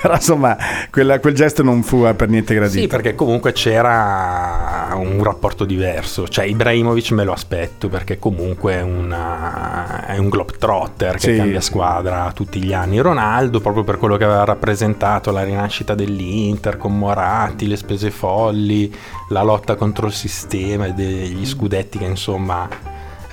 però 0.00 0.14
insomma, 0.14 0.56
quella, 0.88 1.18
quel 1.18 1.34
gesto 1.34 1.64
non 1.64 1.82
fu 1.82 2.02
per 2.14 2.28
niente 2.28 2.54
gradito. 2.54 2.78
Sì, 2.78 2.86
perché 2.86 3.16
comunque 3.16 3.50
c'era 3.50 4.92
un 4.94 5.20
rapporto 5.24 5.64
diverso. 5.64 6.28
Cioè, 6.28 6.44
Ibrahimovic 6.44 7.10
me 7.10 7.24
lo 7.24 7.32
aspetto 7.32 7.88
perché 7.88 8.20
comunque 8.20 8.74
è, 8.74 8.82
una, 8.82 10.06
è 10.06 10.16
un 10.18 10.28
globe 10.28 10.52
Trotter 10.56 11.14
che 11.14 11.32
sì. 11.32 11.36
cambia 11.36 11.60
squadra 11.60 12.30
tutti 12.32 12.62
gli 12.62 12.72
anni. 12.72 13.00
Ronaldo, 13.00 13.58
proprio 13.60 13.82
per 13.82 13.98
quello 13.98 14.16
che 14.16 14.22
aveva 14.22 14.44
rappresentato 14.44 15.32
la 15.32 15.42
rinascita 15.42 15.96
dell'Inter 15.96 16.76
con 16.76 16.96
Moratti, 16.96 17.66
le 17.66 17.76
spese 17.76 18.12
folli, 18.12 18.94
la 19.30 19.42
lotta 19.42 19.74
contro 19.74 20.06
il 20.06 20.12
sistema 20.12 20.86
e 20.86 20.92
degli 20.92 21.44
scudetti 21.44 21.98
che 21.98 22.04
insomma 22.04 22.68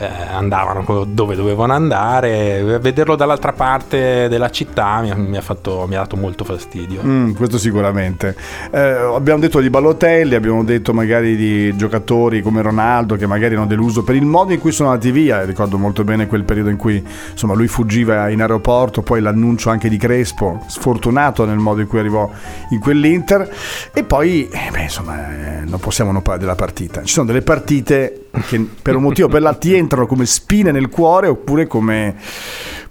eh, 0.01 0.33
andavano 0.33 1.05
dove 1.05 1.35
dovevano 1.35 1.73
andare. 1.73 2.79
Vederlo 2.79 3.15
dall'altra 3.15 3.53
parte 3.53 4.27
della 4.27 4.49
città 4.49 4.99
mi 5.01 5.11
ha, 5.11 5.15
mi 5.15 5.37
ha, 5.37 5.41
fatto, 5.41 5.85
mi 5.87 5.95
ha 5.95 5.99
dato 5.99 6.17
molto 6.17 6.43
fastidio. 6.43 7.01
Mm, 7.03 7.33
questo 7.33 7.59
sicuramente. 7.59 8.35
Eh, 8.71 8.79
abbiamo 8.79 9.39
detto 9.39 9.59
di 9.59 9.69
Ballotelli, 9.69 10.33
abbiamo 10.33 10.63
detto 10.63 10.91
magari 10.91 11.35
di 11.35 11.75
giocatori 11.75 12.41
come 12.41 12.63
Ronaldo 12.63 13.15
che 13.15 13.27
magari 13.27 13.53
hanno 13.53 13.67
deluso 13.67 14.03
per 14.03 14.15
il 14.15 14.25
modo 14.25 14.53
in 14.53 14.59
cui 14.59 14.71
sono 14.71 14.89
andati 14.89 15.11
via. 15.11 15.43
Ricordo 15.43 15.77
molto 15.77 16.03
bene 16.03 16.25
quel 16.25 16.45
periodo 16.45 16.69
in 16.69 16.77
cui 16.77 17.03
insomma, 17.31 17.53
lui 17.53 17.67
fuggiva 17.67 18.29
in 18.29 18.41
aeroporto, 18.41 19.03
poi 19.03 19.21
l'annuncio 19.21 19.69
anche 19.69 19.87
di 19.87 19.97
Crespo, 19.97 20.63
sfortunato 20.65 21.45
nel 21.45 21.57
modo 21.57 21.81
in 21.81 21.87
cui 21.87 21.99
arrivò 21.99 22.27
in 22.69 22.79
quell'Inter. 22.79 23.47
E 23.93 24.03
poi, 24.03 24.49
eh, 24.81 24.83
insomma, 24.83 25.61
eh, 25.61 25.65
non 25.65 25.79
possiamo 25.79 26.11
non 26.11 26.21
parlare 26.21 26.41
della 26.41 26.55
partita. 26.55 27.03
Ci 27.03 27.13
sono 27.13 27.27
delle 27.27 27.41
partite 27.41 28.27
che 28.47 28.67
per 28.81 28.95
un 28.95 29.03
motivo 29.03 29.27
o 29.27 29.29
per 29.29 29.41
l'altro 29.41 29.69
ti 29.69 29.75
entrano 29.75 30.05
come 30.05 30.25
spine 30.25 30.71
nel 30.71 30.89
cuore 30.89 31.27
oppure 31.27 31.67
come 31.67 32.15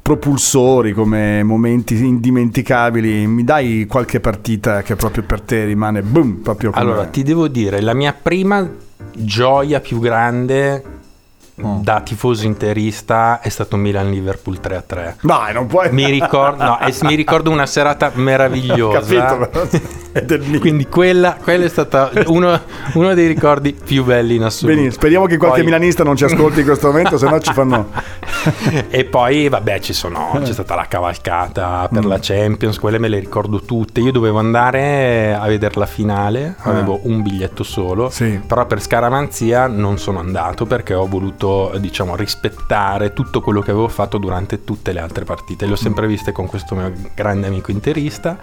propulsori, 0.00 0.92
come 0.92 1.42
momenti 1.42 1.96
indimenticabili. 1.96 3.26
Mi 3.26 3.44
dai 3.44 3.86
qualche 3.86 4.20
partita 4.20 4.82
che 4.82 4.96
proprio 4.96 5.24
per 5.24 5.40
te 5.40 5.64
rimane 5.64 6.02
boom, 6.02 6.36
proprio 6.42 6.70
come... 6.70 6.82
Allora, 6.82 7.06
ti 7.06 7.22
devo 7.22 7.48
dire, 7.48 7.80
la 7.80 7.94
mia 7.94 8.12
prima 8.12 8.68
gioia 9.12 9.80
più 9.80 9.98
grande 9.98 10.98
Oh. 11.62 11.80
da 11.82 12.00
tifoso 12.00 12.46
interista 12.46 13.40
è 13.40 13.48
stato 13.48 13.76
Milan-Liverpool 13.76 14.58
3-3. 14.62 15.14
Dai, 15.22 15.52
non 15.52 15.66
puoi... 15.66 15.90
Mi 15.92 16.10
ricordo, 16.10 16.64
no, 16.64 16.78
mi 17.02 17.14
ricordo 17.14 17.50
una 17.50 17.66
serata 17.66 18.10
meravigliosa. 18.14 19.00
Capito, 19.00 19.78
Quindi 20.58 20.86
quella, 20.88 21.36
quella, 21.40 21.64
è 21.64 21.68
stata 21.68 22.10
uno, 22.26 22.60
uno, 22.94 23.14
dei 23.14 23.26
ricordi 23.26 23.72
più 23.72 24.04
belli 24.04 24.36
in 24.36 24.42
assoluto. 24.42 24.76
Benissimo, 24.76 25.00
speriamo 25.00 25.26
che 25.26 25.36
qualche 25.36 25.58
poi... 25.58 25.66
milanista 25.66 26.02
non 26.02 26.16
ci 26.16 26.24
ascolti 26.24 26.60
in 26.60 26.66
questo 26.66 26.88
momento, 26.88 27.18
se 27.18 27.28
no 27.28 27.40
ci 27.40 27.52
fanno... 27.52 27.90
e 28.88 29.04
poi, 29.04 29.48
vabbè, 29.48 29.80
ci 29.80 29.92
sono, 29.92 30.38
c'è 30.42 30.52
stata 30.52 30.74
la 30.74 30.86
cavalcata 30.86 31.88
per 31.90 32.04
mm. 32.04 32.08
la 32.08 32.18
Champions, 32.20 32.78
quelle 32.78 32.98
me 32.98 33.08
le 33.08 33.18
ricordo 33.18 33.60
tutte. 33.60 34.00
Io 34.00 34.12
dovevo 34.12 34.38
andare 34.38 35.34
a 35.34 35.46
vedere 35.46 35.74
la 35.76 35.86
finale, 35.86 36.54
avevo 36.60 36.94
ah. 36.94 37.00
un 37.02 37.22
biglietto 37.22 37.62
solo, 37.62 38.08
sì. 38.08 38.40
però 38.46 38.66
per 38.66 38.80
scaramanzia 38.80 39.66
non 39.66 39.98
sono 39.98 40.18
andato 40.18 40.66
perché 40.66 40.94
ho 40.94 41.06
voluto 41.06 41.72
diciamo, 41.78 42.16
rispettare 42.16 43.12
tutto 43.12 43.40
quello 43.40 43.60
che 43.60 43.70
avevo 43.70 43.88
fatto 43.88 44.18
durante 44.18 44.64
tutte 44.64 44.92
le 44.92 45.00
altre 45.00 45.24
partite. 45.24 45.66
Le 45.66 45.72
ho 45.72 45.76
sempre 45.76 46.06
viste 46.06 46.32
con 46.32 46.46
questo 46.46 46.74
mio 46.74 46.92
grande 47.14 47.46
amico 47.46 47.70
interista 47.70 48.38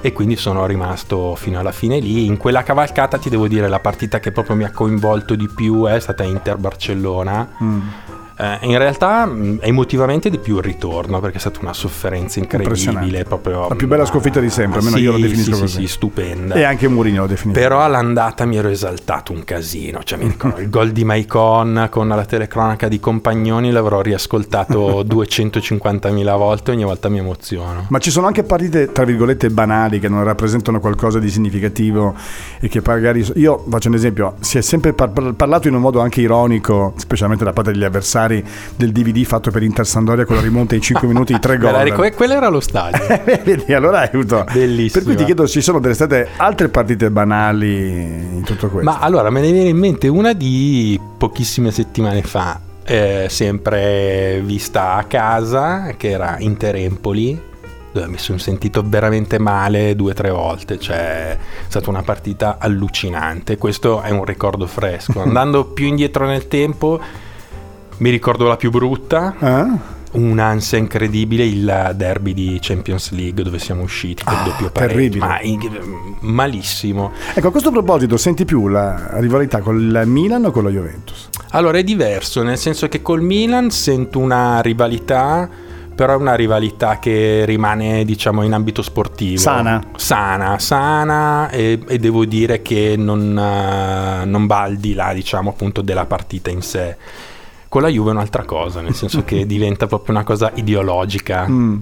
e 0.00 0.12
quindi 0.12 0.36
sono 0.36 0.64
rimasto 0.66 1.34
fino 1.34 1.58
alla 1.58 1.72
fine 1.72 1.98
lì. 1.98 2.24
In 2.24 2.38
quella 2.38 2.62
cavalcata 2.62 3.18
ti 3.18 3.28
devo 3.28 3.48
dire 3.48 3.68
la 3.68 3.80
partita 3.80 4.18
che 4.18 4.32
proprio 4.32 4.56
mi 4.56 4.64
ha 4.64 4.70
coinvolto 4.70 5.34
di 5.34 5.48
più 5.54 5.84
è 5.84 6.00
stata 6.00 6.22
Inter-Barcellona. 6.22 7.48
Mm 7.62 7.80
eh, 8.36 8.58
in 8.62 8.78
realtà 8.78 9.26
mm, 9.26 9.58
emotivamente 9.60 10.30
di 10.30 10.38
più 10.38 10.56
il 10.56 10.62
ritorno 10.62 11.20
perché 11.20 11.36
è 11.36 11.40
stata 11.40 11.60
una 11.62 11.72
sofferenza 11.72 12.38
incredibile. 12.38 13.24
Proprio, 13.24 13.68
la 13.68 13.74
più 13.74 13.86
bella 13.86 14.04
sconfitta 14.04 14.40
di 14.40 14.50
sempre, 14.50 14.78
almeno 14.78 14.96
sì, 14.96 15.02
io 15.02 15.12
lo 15.12 15.18
definisco 15.18 15.54
sì, 15.54 15.60
così. 15.60 15.80
Sì, 15.82 15.86
stupenda. 15.88 16.54
E 16.54 16.62
anche 16.62 16.88
Mourinho 16.88 17.22
lo 17.22 17.26
definisco. 17.26 17.60
Però 17.60 17.80
all'andata 17.80 18.44
mi 18.44 18.56
ero 18.56 18.68
esaltato 18.68 19.32
un 19.32 19.44
casino. 19.44 20.02
Cioè, 20.02 20.18
mi 20.18 20.28
ricordo 20.28 20.60
il 20.60 20.70
gol 20.70 20.90
di 20.90 21.04
Maicon 21.04 21.88
con 21.90 22.08
la 22.08 22.24
telecronaca 22.24 22.88
di 22.88 22.98
Compagnoni 22.98 23.70
l'avrò 23.70 24.00
riascoltato 24.00 25.02
250.000 25.04 26.36
volte 26.36 26.70
ogni 26.70 26.84
volta 26.84 27.08
mi 27.08 27.18
emoziono. 27.18 27.86
Ma 27.88 27.98
ci 27.98 28.10
sono 28.10 28.26
anche 28.26 28.42
partite, 28.42 28.92
tra 28.92 29.04
virgolette, 29.04 29.50
banali 29.50 29.98
che 30.00 30.08
non 30.08 30.24
rappresentano 30.24 30.80
qualcosa 30.80 31.18
di 31.18 31.28
significativo 31.28 32.14
e 32.60 32.68
che 32.68 32.80
magari... 32.84 33.24
Io 33.36 33.64
faccio 33.68 33.88
un 33.88 33.94
esempio, 33.94 34.34
si 34.40 34.58
è 34.58 34.60
sempre 34.60 34.92
par- 34.92 35.34
parlato 35.34 35.68
in 35.68 35.74
un 35.74 35.80
modo 35.80 36.00
anche 36.00 36.20
ironico, 36.20 36.94
specialmente 36.96 37.44
da 37.44 37.52
parte 37.52 37.72
degli 37.72 37.84
avversari 37.84 38.21
particolari 38.22 38.44
del 38.76 38.92
DVD 38.92 39.24
fatto 39.24 39.50
per 39.50 39.62
Inter 39.62 39.86
Sandoria 39.86 40.24
con 40.24 40.36
la 40.36 40.42
rimonta 40.42 40.74
in 40.74 40.80
5 40.80 41.06
minuti 41.08 41.32
di 41.32 41.40
3 41.40 41.58
gol. 41.58 42.14
quello 42.14 42.34
era 42.34 42.48
lo 42.48 42.60
stadio. 42.60 43.00
Vedi, 43.24 43.72
allora 43.72 44.00
hai 44.00 44.10
avuto. 44.12 44.44
Bellissimo. 44.52 44.92
Per 44.92 45.02
cui 45.02 45.16
ti 45.16 45.24
chiedo, 45.24 45.46
ci 45.46 45.60
sono 45.60 45.80
delle 45.80 45.94
state 45.94 46.28
altre 46.36 46.68
partite 46.68 47.10
banali 47.10 48.36
in 48.36 48.42
tutto 48.44 48.68
questo? 48.68 48.90
Ma 48.90 48.98
allora 48.98 49.30
me 49.30 49.40
ne 49.40 49.52
viene 49.52 49.68
in 49.68 49.78
mente 49.78 50.08
una 50.08 50.32
di 50.32 50.98
pochissime 51.18 51.70
settimane 51.70 52.22
fa. 52.22 52.60
Eh, 52.84 53.26
sempre 53.28 54.42
vista 54.44 54.94
a 54.94 55.04
casa 55.04 55.94
che 55.96 56.10
era 56.10 56.36
Inter-Empoli 56.38 57.50
dove 57.92 58.08
mi 58.08 58.16
sono 58.18 58.38
sentito 58.38 58.82
veramente 58.84 59.38
male 59.38 59.94
due 59.94 60.12
o 60.12 60.14
tre 60.14 60.30
volte, 60.30 60.78
cioè 60.78 61.28
è 61.32 61.38
stata 61.68 61.90
una 61.90 62.02
partita 62.02 62.56
allucinante, 62.58 63.58
questo 63.58 64.00
è 64.00 64.08
un 64.08 64.24
ricordo 64.24 64.66
fresco. 64.66 65.20
Andando 65.22 65.66
più 65.66 65.86
indietro 65.86 66.26
nel 66.26 66.48
tempo 66.48 66.98
mi 68.02 68.10
ricordo 68.10 68.48
la 68.48 68.56
più 68.56 68.70
brutta. 68.70 69.34
Eh? 69.40 70.00
un'ansia 70.12 70.76
incredibile 70.76 71.42
il 71.46 71.92
derby 71.94 72.34
di 72.34 72.58
Champions 72.60 73.12
League 73.12 73.42
dove 73.42 73.58
siamo 73.58 73.80
usciti 73.80 74.22
per 74.22 74.34
ah, 74.34 74.42
doppio 74.44 74.70
pareggio 74.70 75.16
ma 75.16 75.38
malissimo 76.20 77.12
ecco 77.32 77.48
a 77.48 77.50
questo 77.50 77.70
proposito 77.70 78.18
senti 78.18 78.44
più 78.44 78.68
la 78.68 79.12
rivalità 79.20 79.60
con 79.60 79.80
il 79.80 80.02
Milan 80.04 80.44
o 80.44 80.50
con 80.50 80.64
la 80.64 80.68
Juventus? 80.68 81.30
allora 81.52 81.78
è 81.78 81.82
diverso 81.82 82.42
nel 82.42 82.58
senso 82.58 82.88
che 82.88 83.00
col 83.00 83.22
Milan 83.22 83.70
sento 83.70 84.18
una 84.18 84.60
rivalità 84.60 85.48
però 85.94 86.12
è 86.12 86.16
una 86.16 86.34
rivalità 86.34 86.98
che 86.98 87.46
rimane 87.46 88.04
diciamo 88.04 88.42
in 88.42 88.52
ambito 88.52 88.82
sportivo 88.82 89.40
sana 89.40 89.82
sana 89.96 90.58
sana 90.58 91.48
e, 91.48 91.80
e 91.88 91.96
devo 91.96 92.26
dire 92.26 92.60
che 92.60 92.96
non, 92.98 93.32
non 93.32 94.46
va 94.46 94.60
al 94.60 94.76
di 94.76 94.92
là 94.92 95.14
diciamo 95.14 95.48
appunto 95.48 95.80
della 95.80 96.04
partita 96.04 96.50
in 96.50 96.60
sé 96.60 96.96
con 97.72 97.80
la 97.80 97.88
Juve 97.88 98.10
è 98.10 98.12
un'altra 98.12 98.44
cosa, 98.44 98.82
nel 98.82 98.92
senso 98.92 99.24
che 99.24 99.46
diventa 99.48 99.86
proprio 99.86 100.14
una 100.14 100.24
cosa 100.24 100.52
ideologica. 100.56 101.46
Mm. 101.48 101.76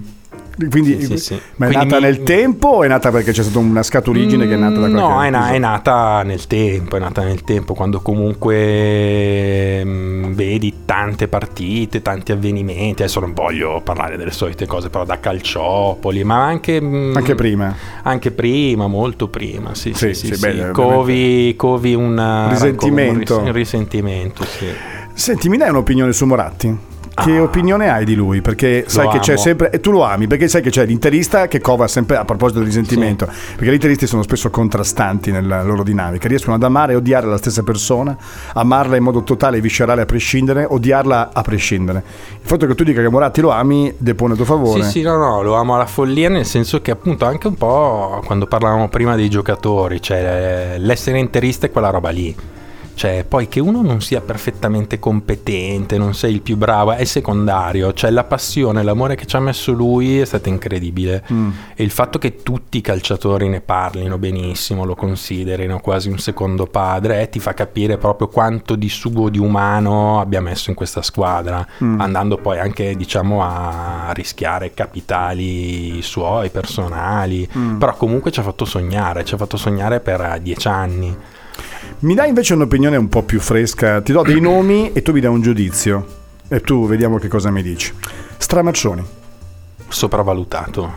Quindi, 0.69 1.01
sì, 1.01 1.05
sì, 1.05 1.17
sì. 1.17 1.41
ma 1.57 1.65
è 1.67 1.69
Quindi 1.69 1.85
nata 1.89 1.99
mi... 1.99 2.03
nel 2.03 2.23
tempo 2.23 2.67
o 2.69 2.83
è 2.83 2.87
nata 2.87 3.11
perché 3.11 3.33
c'è 3.33 3.43
stata 3.43 3.59
una 3.59 3.83
scaturigine 3.83 4.45
mm, 4.45 4.47
che 4.47 4.53
è 4.53 4.57
nata 4.57 4.79
da 4.79 4.89
qualche 4.89 4.95
No, 4.95 5.21
è, 5.21 5.29
na- 5.29 5.49
è, 5.51 5.57
nata 5.57 6.23
nel 6.23 6.47
tempo, 6.47 6.95
è 6.95 6.99
nata 6.99 7.23
nel 7.23 7.43
tempo, 7.43 7.73
quando 7.73 7.99
comunque 7.99 9.83
mh, 9.83 9.89
mm, 9.89 10.31
vedi 10.31 10.73
tante 10.85 11.27
partite, 11.27 12.01
tanti 12.01 12.31
avvenimenti, 12.31 13.01
adesso 13.03 13.19
non 13.19 13.33
voglio 13.33 13.81
parlare 13.83 14.15
delle 14.15 14.31
solite 14.31 14.65
cose, 14.65 14.89
però 14.89 15.03
da 15.03 15.19
Calciopoli, 15.19 16.23
ma 16.23 16.41
anche... 16.41 16.79
Mh, 16.79 16.85
mm, 16.85 17.15
anche 17.17 17.35
prima. 17.35 17.75
Anche 18.03 18.31
prima, 18.31 18.87
molto 18.87 19.27
prima, 19.27 19.75
sì, 19.75 19.93
sì, 19.93 20.13
sì. 20.13 20.37
Beh, 20.37 20.71
covi, 20.71 21.53
covi 21.57 21.93
un 21.93 22.47
risentimento. 22.49 23.39
Un, 23.39 23.39
ris- 23.39 23.47
un 23.47 23.51
risentimento, 23.51 24.45
sì. 24.45 24.90
Senti, 25.21 25.49
mi 25.49 25.57
dai 25.57 25.69
un'opinione 25.69 26.13
su 26.13 26.25
Moratti? 26.25 26.75
che 27.13 27.37
Ah. 27.37 27.43
opinione 27.43 27.89
hai 27.89 28.05
di 28.05 28.15
lui? 28.15 28.41
Perché 28.41 28.85
sai 28.87 29.07
che 29.09 29.19
c'è 29.19 29.33
amo. 29.33 29.41
sempre. 29.41 29.69
E 29.69 29.79
tu 29.79 29.91
lo 29.91 30.03
ami, 30.03 30.25
perché 30.25 30.47
sai 30.47 30.63
che 30.63 30.71
c'è 30.71 30.83
l'interista 30.85 31.47
che 31.47 31.59
cova 31.59 31.87
sempre 31.87 32.15
a 32.15 32.25
proposito 32.25 32.57
del 32.57 32.67
risentimento. 32.69 33.27
Perché 33.27 33.69
gli 33.69 33.73
interisti 33.73 34.07
sono 34.07 34.23
spesso 34.23 34.49
contrastanti 34.49 35.29
nella 35.29 35.61
loro 35.61 35.83
dinamica. 35.83 36.27
Riescono 36.27 36.55
ad 36.55 36.63
amare 36.63 36.93
e 36.93 36.95
odiare 36.95 37.27
la 37.27 37.37
stessa 37.37 37.61
persona, 37.61 38.17
amarla 38.53 38.95
in 38.95 39.03
modo 39.03 39.21
totale 39.21 39.57
e 39.57 39.61
viscerale 39.61 40.01
a 40.01 40.05
prescindere, 40.05 40.65
odiarla 40.67 41.29
a 41.33 41.41
prescindere. 41.43 42.01
Il 42.41 42.47
fatto 42.47 42.65
che 42.65 42.73
tu 42.73 42.83
dica 42.83 43.03
che 43.03 43.09
Moratti 43.09 43.41
lo 43.41 43.51
ami 43.51 43.93
depone 43.97 44.33
a 44.33 44.35
tuo 44.35 44.45
favore. 44.45 44.81
Sì, 44.85 44.89
sì, 44.89 45.01
no, 45.03 45.17
no, 45.17 45.43
lo 45.43 45.53
amo 45.53 45.75
alla 45.75 45.85
follia 45.85 46.29
nel 46.29 46.45
senso 46.45 46.81
che 46.81 46.89
appunto 46.89 47.25
anche 47.25 47.45
un 47.45 47.55
po' 47.55 48.23
quando 48.25 48.47
parlavamo 48.47 48.87
prima 48.89 49.15
dei 49.15 49.29
giocatori, 49.29 50.01
cioè 50.01 50.77
l'essere 50.79 51.19
interista 51.19 51.67
è 51.67 51.71
quella 51.71 51.91
roba 51.91 52.09
lì. 52.09 52.35
Cioè, 52.93 53.25
poi 53.27 53.47
che 53.47 53.59
uno 53.59 53.81
non 53.81 53.99
sia 54.01 54.21
perfettamente 54.21 54.99
competente, 54.99 55.97
non 55.97 56.13
sei 56.13 56.33
il 56.33 56.41
più 56.41 56.55
bravo, 56.57 56.91
è 56.91 57.03
secondario. 57.03 57.93
Cioè, 57.93 58.11
la 58.11 58.23
passione, 58.23 58.83
l'amore 58.83 59.15
che 59.15 59.25
ci 59.25 59.35
ha 59.35 59.39
messo 59.39 59.71
lui 59.71 60.19
è 60.19 60.25
stato 60.25 60.49
incredibile. 60.49 61.23
Mm. 61.31 61.49
E 61.75 61.83
il 61.83 61.89
fatto 61.91 62.19
che 62.19 62.37
tutti 62.43 62.77
i 62.77 62.81
calciatori 62.81 63.47
ne 63.49 63.61
parlino 63.61 64.17
benissimo, 64.17 64.85
lo 64.85 64.93
considerino 64.95 65.79
quasi 65.79 66.09
un 66.09 66.19
secondo 66.19 66.65
padre, 66.67 67.21
eh, 67.21 67.29
ti 67.29 67.39
fa 67.39 67.53
capire 67.53 67.97
proprio 67.97 68.27
quanto 68.27 68.75
di 68.75 68.89
suo 68.89 69.29
di 69.29 69.39
umano 69.39 70.19
abbia 70.19 70.41
messo 70.41 70.69
in 70.69 70.75
questa 70.75 71.01
squadra, 71.01 71.65
Mm. 71.83 71.99
andando 72.01 72.37
poi 72.37 72.59
anche 72.59 72.95
diciamo 72.95 73.41
a 73.43 74.11
rischiare 74.13 74.73
capitali 74.73 76.01
suoi, 76.01 76.49
personali, 76.49 77.47
Mm. 77.57 77.77
però 77.77 77.95
comunque 77.95 78.31
ci 78.31 78.39
ha 78.39 78.43
fatto 78.43 78.65
sognare, 78.65 79.23
ci 79.25 79.33
ha 79.33 79.37
fatto 79.37 79.57
sognare 79.57 79.99
per 79.99 80.39
dieci 80.41 80.67
anni. 80.67 81.15
Mi 82.01 82.15
dai 82.15 82.29
invece 82.29 82.53
un'opinione 82.55 82.97
un 82.97 83.09
po' 83.09 83.23
più 83.23 83.39
fresca. 83.39 84.01
Ti 84.01 84.11
do 84.11 84.23
dei 84.23 84.39
nomi 84.41 84.91
e 84.93 85.01
tu 85.01 85.11
mi 85.11 85.19
dai 85.19 85.31
un 85.31 85.41
giudizio. 85.41 86.19
E 86.47 86.61
tu 86.61 86.87
vediamo 86.87 87.17
che 87.17 87.27
cosa 87.27 87.49
mi 87.51 87.61
dici. 87.61 87.93
Stramaccioni, 88.37 89.03
Sopravvalutato, 89.87 90.93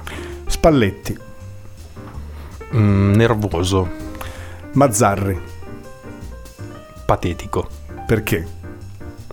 Spalletti, 0.46 1.18
Mm, 2.76 3.12
nervoso, 3.14 3.88
Mazzarri. 4.72 5.40
patetico. 7.06 7.68
Perché? 8.04 8.44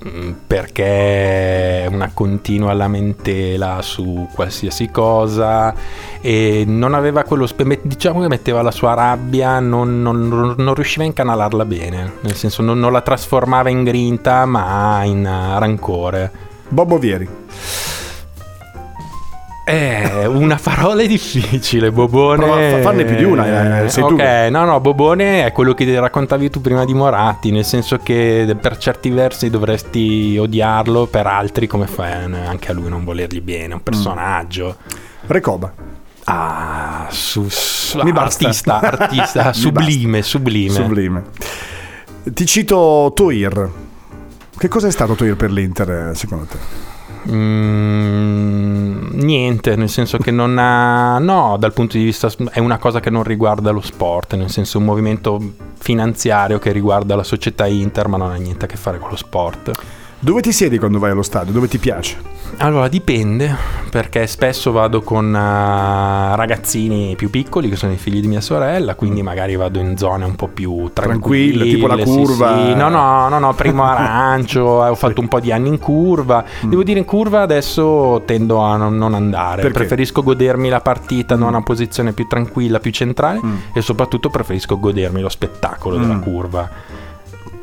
Mm, 0.04 0.32
perché 0.48 1.84
è 1.84 1.86
una 1.86 2.10
continua 2.12 2.74
lamentela 2.74 3.84
su 3.84 4.28
qualsiasi 4.34 4.90
cosa 4.90 5.76
e 6.20 6.64
non 6.66 6.96
aveva 6.96 7.22
quello 7.22 7.48
diciamo 7.84 8.22
che 8.22 8.28
metteva 8.28 8.64
la 8.64 8.72
sua 8.72 8.96
rabbia 8.96 9.60
non, 9.60 10.02
non- 10.02 10.56
non 10.58 10.74
riusciva 10.74 11.04
a 11.04 11.06
incanalarla 11.06 11.66
bene 11.66 12.14
nel 12.22 12.34
senso 12.34 12.64
non, 12.64 12.80
non 12.80 12.92
la 12.92 13.02
trasformava 13.02 13.70
in 13.70 13.84
grinta 13.84 14.44
ma 14.48 15.04
in 15.04 15.24
eh, 15.24 15.60
rancore 15.60 16.50
Bobo 16.72 16.98
Vieri. 16.98 17.28
È 19.64 20.26
una 20.26 20.60
parola 20.62 21.04
difficile 21.06 21.92
Bobone 21.92 22.38
Prova 22.38 22.56
a 22.68 22.70
fa- 22.72 22.82
farne 22.82 23.06
più 23.06 23.16
di 23.16 23.24
una, 23.24 23.84
eh, 23.84 23.90
sei 23.90 24.04
tu. 24.06 24.14
ok 24.14 24.48
no 24.50 24.66
no 24.66 24.80
Bobone 24.80 25.46
è 25.46 25.52
quello 25.52 25.74
che 25.74 26.00
raccontavi 26.00 26.50
tu 26.50 26.62
prima 26.62 26.84
di 26.84 26.94
Moratti 26.94 27.52
nel 27.52 27.64
senso 27.64 27.98
che 27.98 28.56
per 28.60 28.78
certi 28.78 29.10
versi 29.12 29.50
dovresti 29.50 30.36
odiarlo 30.40 31.06
per 31.06 31.28
altri 31.28 31.68
come 31.68 31.86
fai 31.88 32.12
anche 32.12 32.72
a 32.72 32.74
lui 32.74 32.90
non 32.90 33.04
volergli 33.04 33.40
bene 33.42 33.70
Mm. 33.70 33.78
un 33.78 33.84
personaggio 33.84 34.76
Recoba. 35.28 35.72
ah 36.26 37.06
su, 37.10 37.46
su- 37.50 38.00
artista 38.00 38.80
artista 38.80 39.54
sublime 39.54 40.22
sublime 40.24 40.74
Sublime. 40.74 41.24
Ti 42.24 42.46
cito 42.46 43.12
Toir. 43.16 43.70
Che 44.58 44.68
cosa 44.68 44.88
è 44.88 44.92
stato 44.92 45.14
Toir 45.16 45.36
per 45.36 45.52
l'Inter, 45.52 46.10
eh, 46.12 46.16
secondo 46.16 46.46
te? 46.46 46.58
Mm, 47.30 49.10
niente, 49.14 49.76
nel 49.76 49.90
senso 49.90 50.18
che 50.18 50.32
non 50.32 50.58
ha. 50.58 51.20
No, 51.20 51.56
dal 51.60 51.74
punto 51.74 51.98
di 51.98 52.04
vista. 52.04 52.30
È 52.52 52.60
una 52.60 52.78
cosa 52.78 53.00
che 53.00 53.10
non 53.10 53.24
riguarda 53.24 53.72
lo 53.72 53.82
sport, 53.82 54.36
nel 54.36 54.50
senso 54.50 54.78
un 54.80 54.86
movimento 54.86 55.40
finanziario 55.78 56.60
che 56.60 56.72
riguarda 56.72 57.16
la 57.16 57.24
società 57.24 57.68
Inter, 57.68 58.08
ma 58.08 58.18
non 58.18 58.32
ha 58.32 58.36
niente 58.36 58.66
a 58.66 58.68
che 58.68 58.78
fare 58.78 58.98
con 58.98 59.10
lo 59.10 59.16
sport. 59.16 59.72
Dove 60.24 60.42
ti 60.42 60.52
siedi 60.52 60.78
quando 60.78 61.00
vai 61.00 61.10
allo 61.12 61.24
stadio? 61.24 61.52
Dove 61.52 61.68
ti 61.68 61.80
piace? 61.80 62.30
Allora 62.58 62.88
dipende, 62.90 63.56
perché 63.90 64.28
spesso 64.28 64.72
vado 64.72 65.02
con 65.02 65.34
eh, 65.34 66.36
ragazzini 66.36 67.16
più 67.16 67.32
piccoli 67.32 67.70
che 67.70 67.76
sono 67.76 67.94
i 67.94 67.98
figli 67.98 68.20
di 68.20 68.28
mia 68.28 68.42
sorella, 68.42 68.94
quindi 68.94 69.24
magari 69.24 69.56
vado 69.56 69.80
in 69.80 69.98
zone 69.98 70.26
un 70.26 70.36
po' 70.36 70.48
più 70.48 70.92
tranquille, 70.94 71.58
Tranquille, 71.58 71.66
tipo 71.74 71.88
la 71.88 71.98
sì, 71.98 72.04
curva. 72.04 72.56
sì. 72.68 72.76
No, 72.76 72.90
no, 72.90 73.30
no, 73.30 73.40
no, 73.40 73.54
primo 73.56 73.84
arancio, 73.84 74.86
eh, 74.86 74.90
ho 74.90 74.96
fatto 74.96 75.22
un 75.22 75.28
po' 75.28 75.40
di 75.40 75.52
anni 75.52 75.70
in 75.70 75.80
curva. 75.80 76.44
Devo 76.62 76.84
dire 76.84 77.00
in 77.00 77.06
curva 77.06 77.42
adesso 77.42 78.22
tendo 78.26 78.60
a 78.60 78.76
non, 78.78 79.14
andare, 79.16 79.62
Perché? 79.64 79.78
preferisco 79.78 80.22
godermi 80.22 80.70
la 80.70 80.82
partita 80.82 81.36
da 81.36 81.46
una 81.46 81.64
posizione 81.64 82.12
più 82.12 82.28
tranquilla, 82.28 82.80
più 82.80 82.92
centrale 82.92 83.40
e 83.74 83.82
soprattutto 83.82 84.30
preferisco 84.30 84.78
godermi 84.78 85.20
lo 85.22 85.30
spettacolo 85.30 85.98
della 85.98 86.14
Mm. 86.16 86.22
curva. 86.22 86.70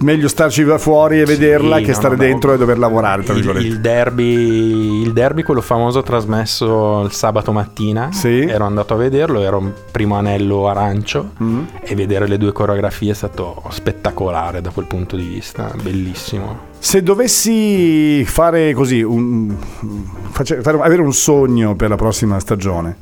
Meglio 0.01 0.29
starci 0.29 0.65
fuori 0.79 1.21
e 1.21 1.25
vederla 1.25 1.79
Sì, 1.79 1.83
che 1.83 1.89
no, 1.91 1.95
stare 1.97 2.15
no, 2.15 2.23
dentro 2.23 2.51
no. 2.51 2.55
e 2.55 2.59
dover 2.59 2.79
lavorare, 2.79 3.25
tra 3.25 3.35
Il, 3.35 3.45
il 3.67 3.81
derby, 3.81 5.03
il 5.03 5.13
derby, 5.13 5.43
quello 5.43 5.61
famoso 5.61 6.03
trasmesso 6.03 7.03
il 7.05 7.11
sabato 7.13 7.51
mattina. 7.53 8.13
Sì. 8.13 8.43
Ero 8.43 8.65
andato 8.65 8.95
a 8.95 8.97
vederlo, 8.97 9.41
un 9.59 9.73
primo 9.91 10.15
anello 10.15 10.69
arancio 10.69 11.31
Mm. 11.43 11.63
e 11.81 11.95
vedere 11.97 12.29
le 12.29 12.39
due 12.39 12.53
coreografie 12.53 13.11
è 13.11 13.15
stato 13.15 13.61
spettacolare 13.71 14.61
da 14.61 14.71
quel 14.71 14.87
punto 14.87 15.17
di 15.17 15.25
vista, 15.25 15.73
bellissimo. 15.83 16.67
Se 16.79 17.03
dovessi 17.03 18.25
fare 18.25 18.73
così, 18.75 19.03
un- 19.03 19.53
fare- 20.31 20.61
avere 20.81 21.03
un 21.03 21.13
sogno 21.13 21.75
per 21.75 21.89
la 21.89 21.97
prossima 21.97 22.39
stagione, 22.39 22.97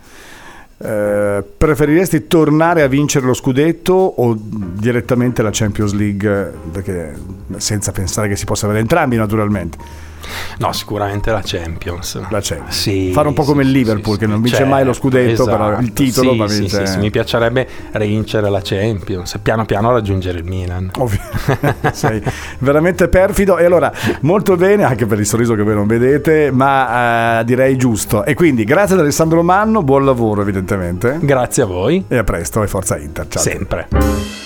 eh, 0.78 1.42
preferiresti 1.56 2.26
tornare 2.26 2.82
a 2.82 2.86
vincere 2.86 3.24
lo 3.26 3.34
scudetto 3.34 3.92
o 3.92 4.36
direttamente 4.38 5.42
la 5.42 5.50
Champions 5.52 5.92
League? 5.92 6.52
Perché 6.70 7.14
senza 7.56 7.92
pensare 7.92 8.28
che 8.28 8.36
si 8.36 8.44
possa 8.44 8.66
avere 8.66 8.80
entrambi, 8.80 9.16
naturalmente. 9.16 9.78
No, 10.58 10.72
sicuramente 10.72 11.30
la 11.30 11.42
Champions. 11.44 12.20
La 12.30 12.40
Champions. 12.40 12.80
Sì, 12.80 13.10
Fare 13.12 13.28
un 13.28 13.34
po' 13.34 13.44
come 13.44 13.62
il 13.62 13.68
sì, 13.68 13.74
Liverpool, 13.74 14.14
sì, 14.14 14.20
che 14.20 14.26
non 14.26 14.40
vince 14.40 14.64
mai 14.64 14.84
lo 14.84 14.92
certo, 14.92 15.08
scudetto, 15.08 15.44
però 15.44 15.68
il 15.68 15.78
esatto. 15.78 15.92
titolo, 15.92 16.32
Sì, 16.32 16.36
ma 16.36 16.46
vince- 16.46 16.86
sì, 16.86 16.92
sì, 16.92 16.98
mi 16.98 17.10
piacerebbe 17.10 17.68
rivincere 17.92 18.50
la 18.50 18.60
Champions 18.62 19.34
e 19.34 19.38
piano 19.38 19.64
piano 19.64 19.92
raggiungere 19.92 20.38
il 20.38 20.44
Milan. 20.44 20.90
Ovvio. 20.98 21.20
Sei 21.92 22.22
veramente 22.58 23.08
perfido 23.08 23.58
e 23.58 23.64
allora 23.64 23.92
molto 24.20 24.56
bene 24.56 24.84
anche 24.84 25.06
per 25.06 25.18
il 25.18 25.26
sorriso 25.26 25.54
che 25.54 25.62
voi 25.62 25.74
non 25.74 25.86
vedete 25.86 26.50
ma 26.50 27.40
eh, 27.40 27.44
direi 27.44 27.76
giusto 27.76 28.24
e 28.24 28.34
quindi 28.34 28.64
grazie 28.64 28.94
ad 28.94 29.00
Alessandro 29.00 29.42
Manno 29.42 29.82
buon 29.82 30.04
lavoro 30.04 30.42
evidentemente 30.42 31.18
Grazie 31.20 31.62
a 31.62 31.66
voi, 31.66 32.04
e 32.08 32.16
a 32.16 32.24
presto 32.24 32.62
e 32.62 32.66
forza 32.66 32.96
Inter 32.98 33.26
ciao 33.28 33.42
sempre. 33.42 34.45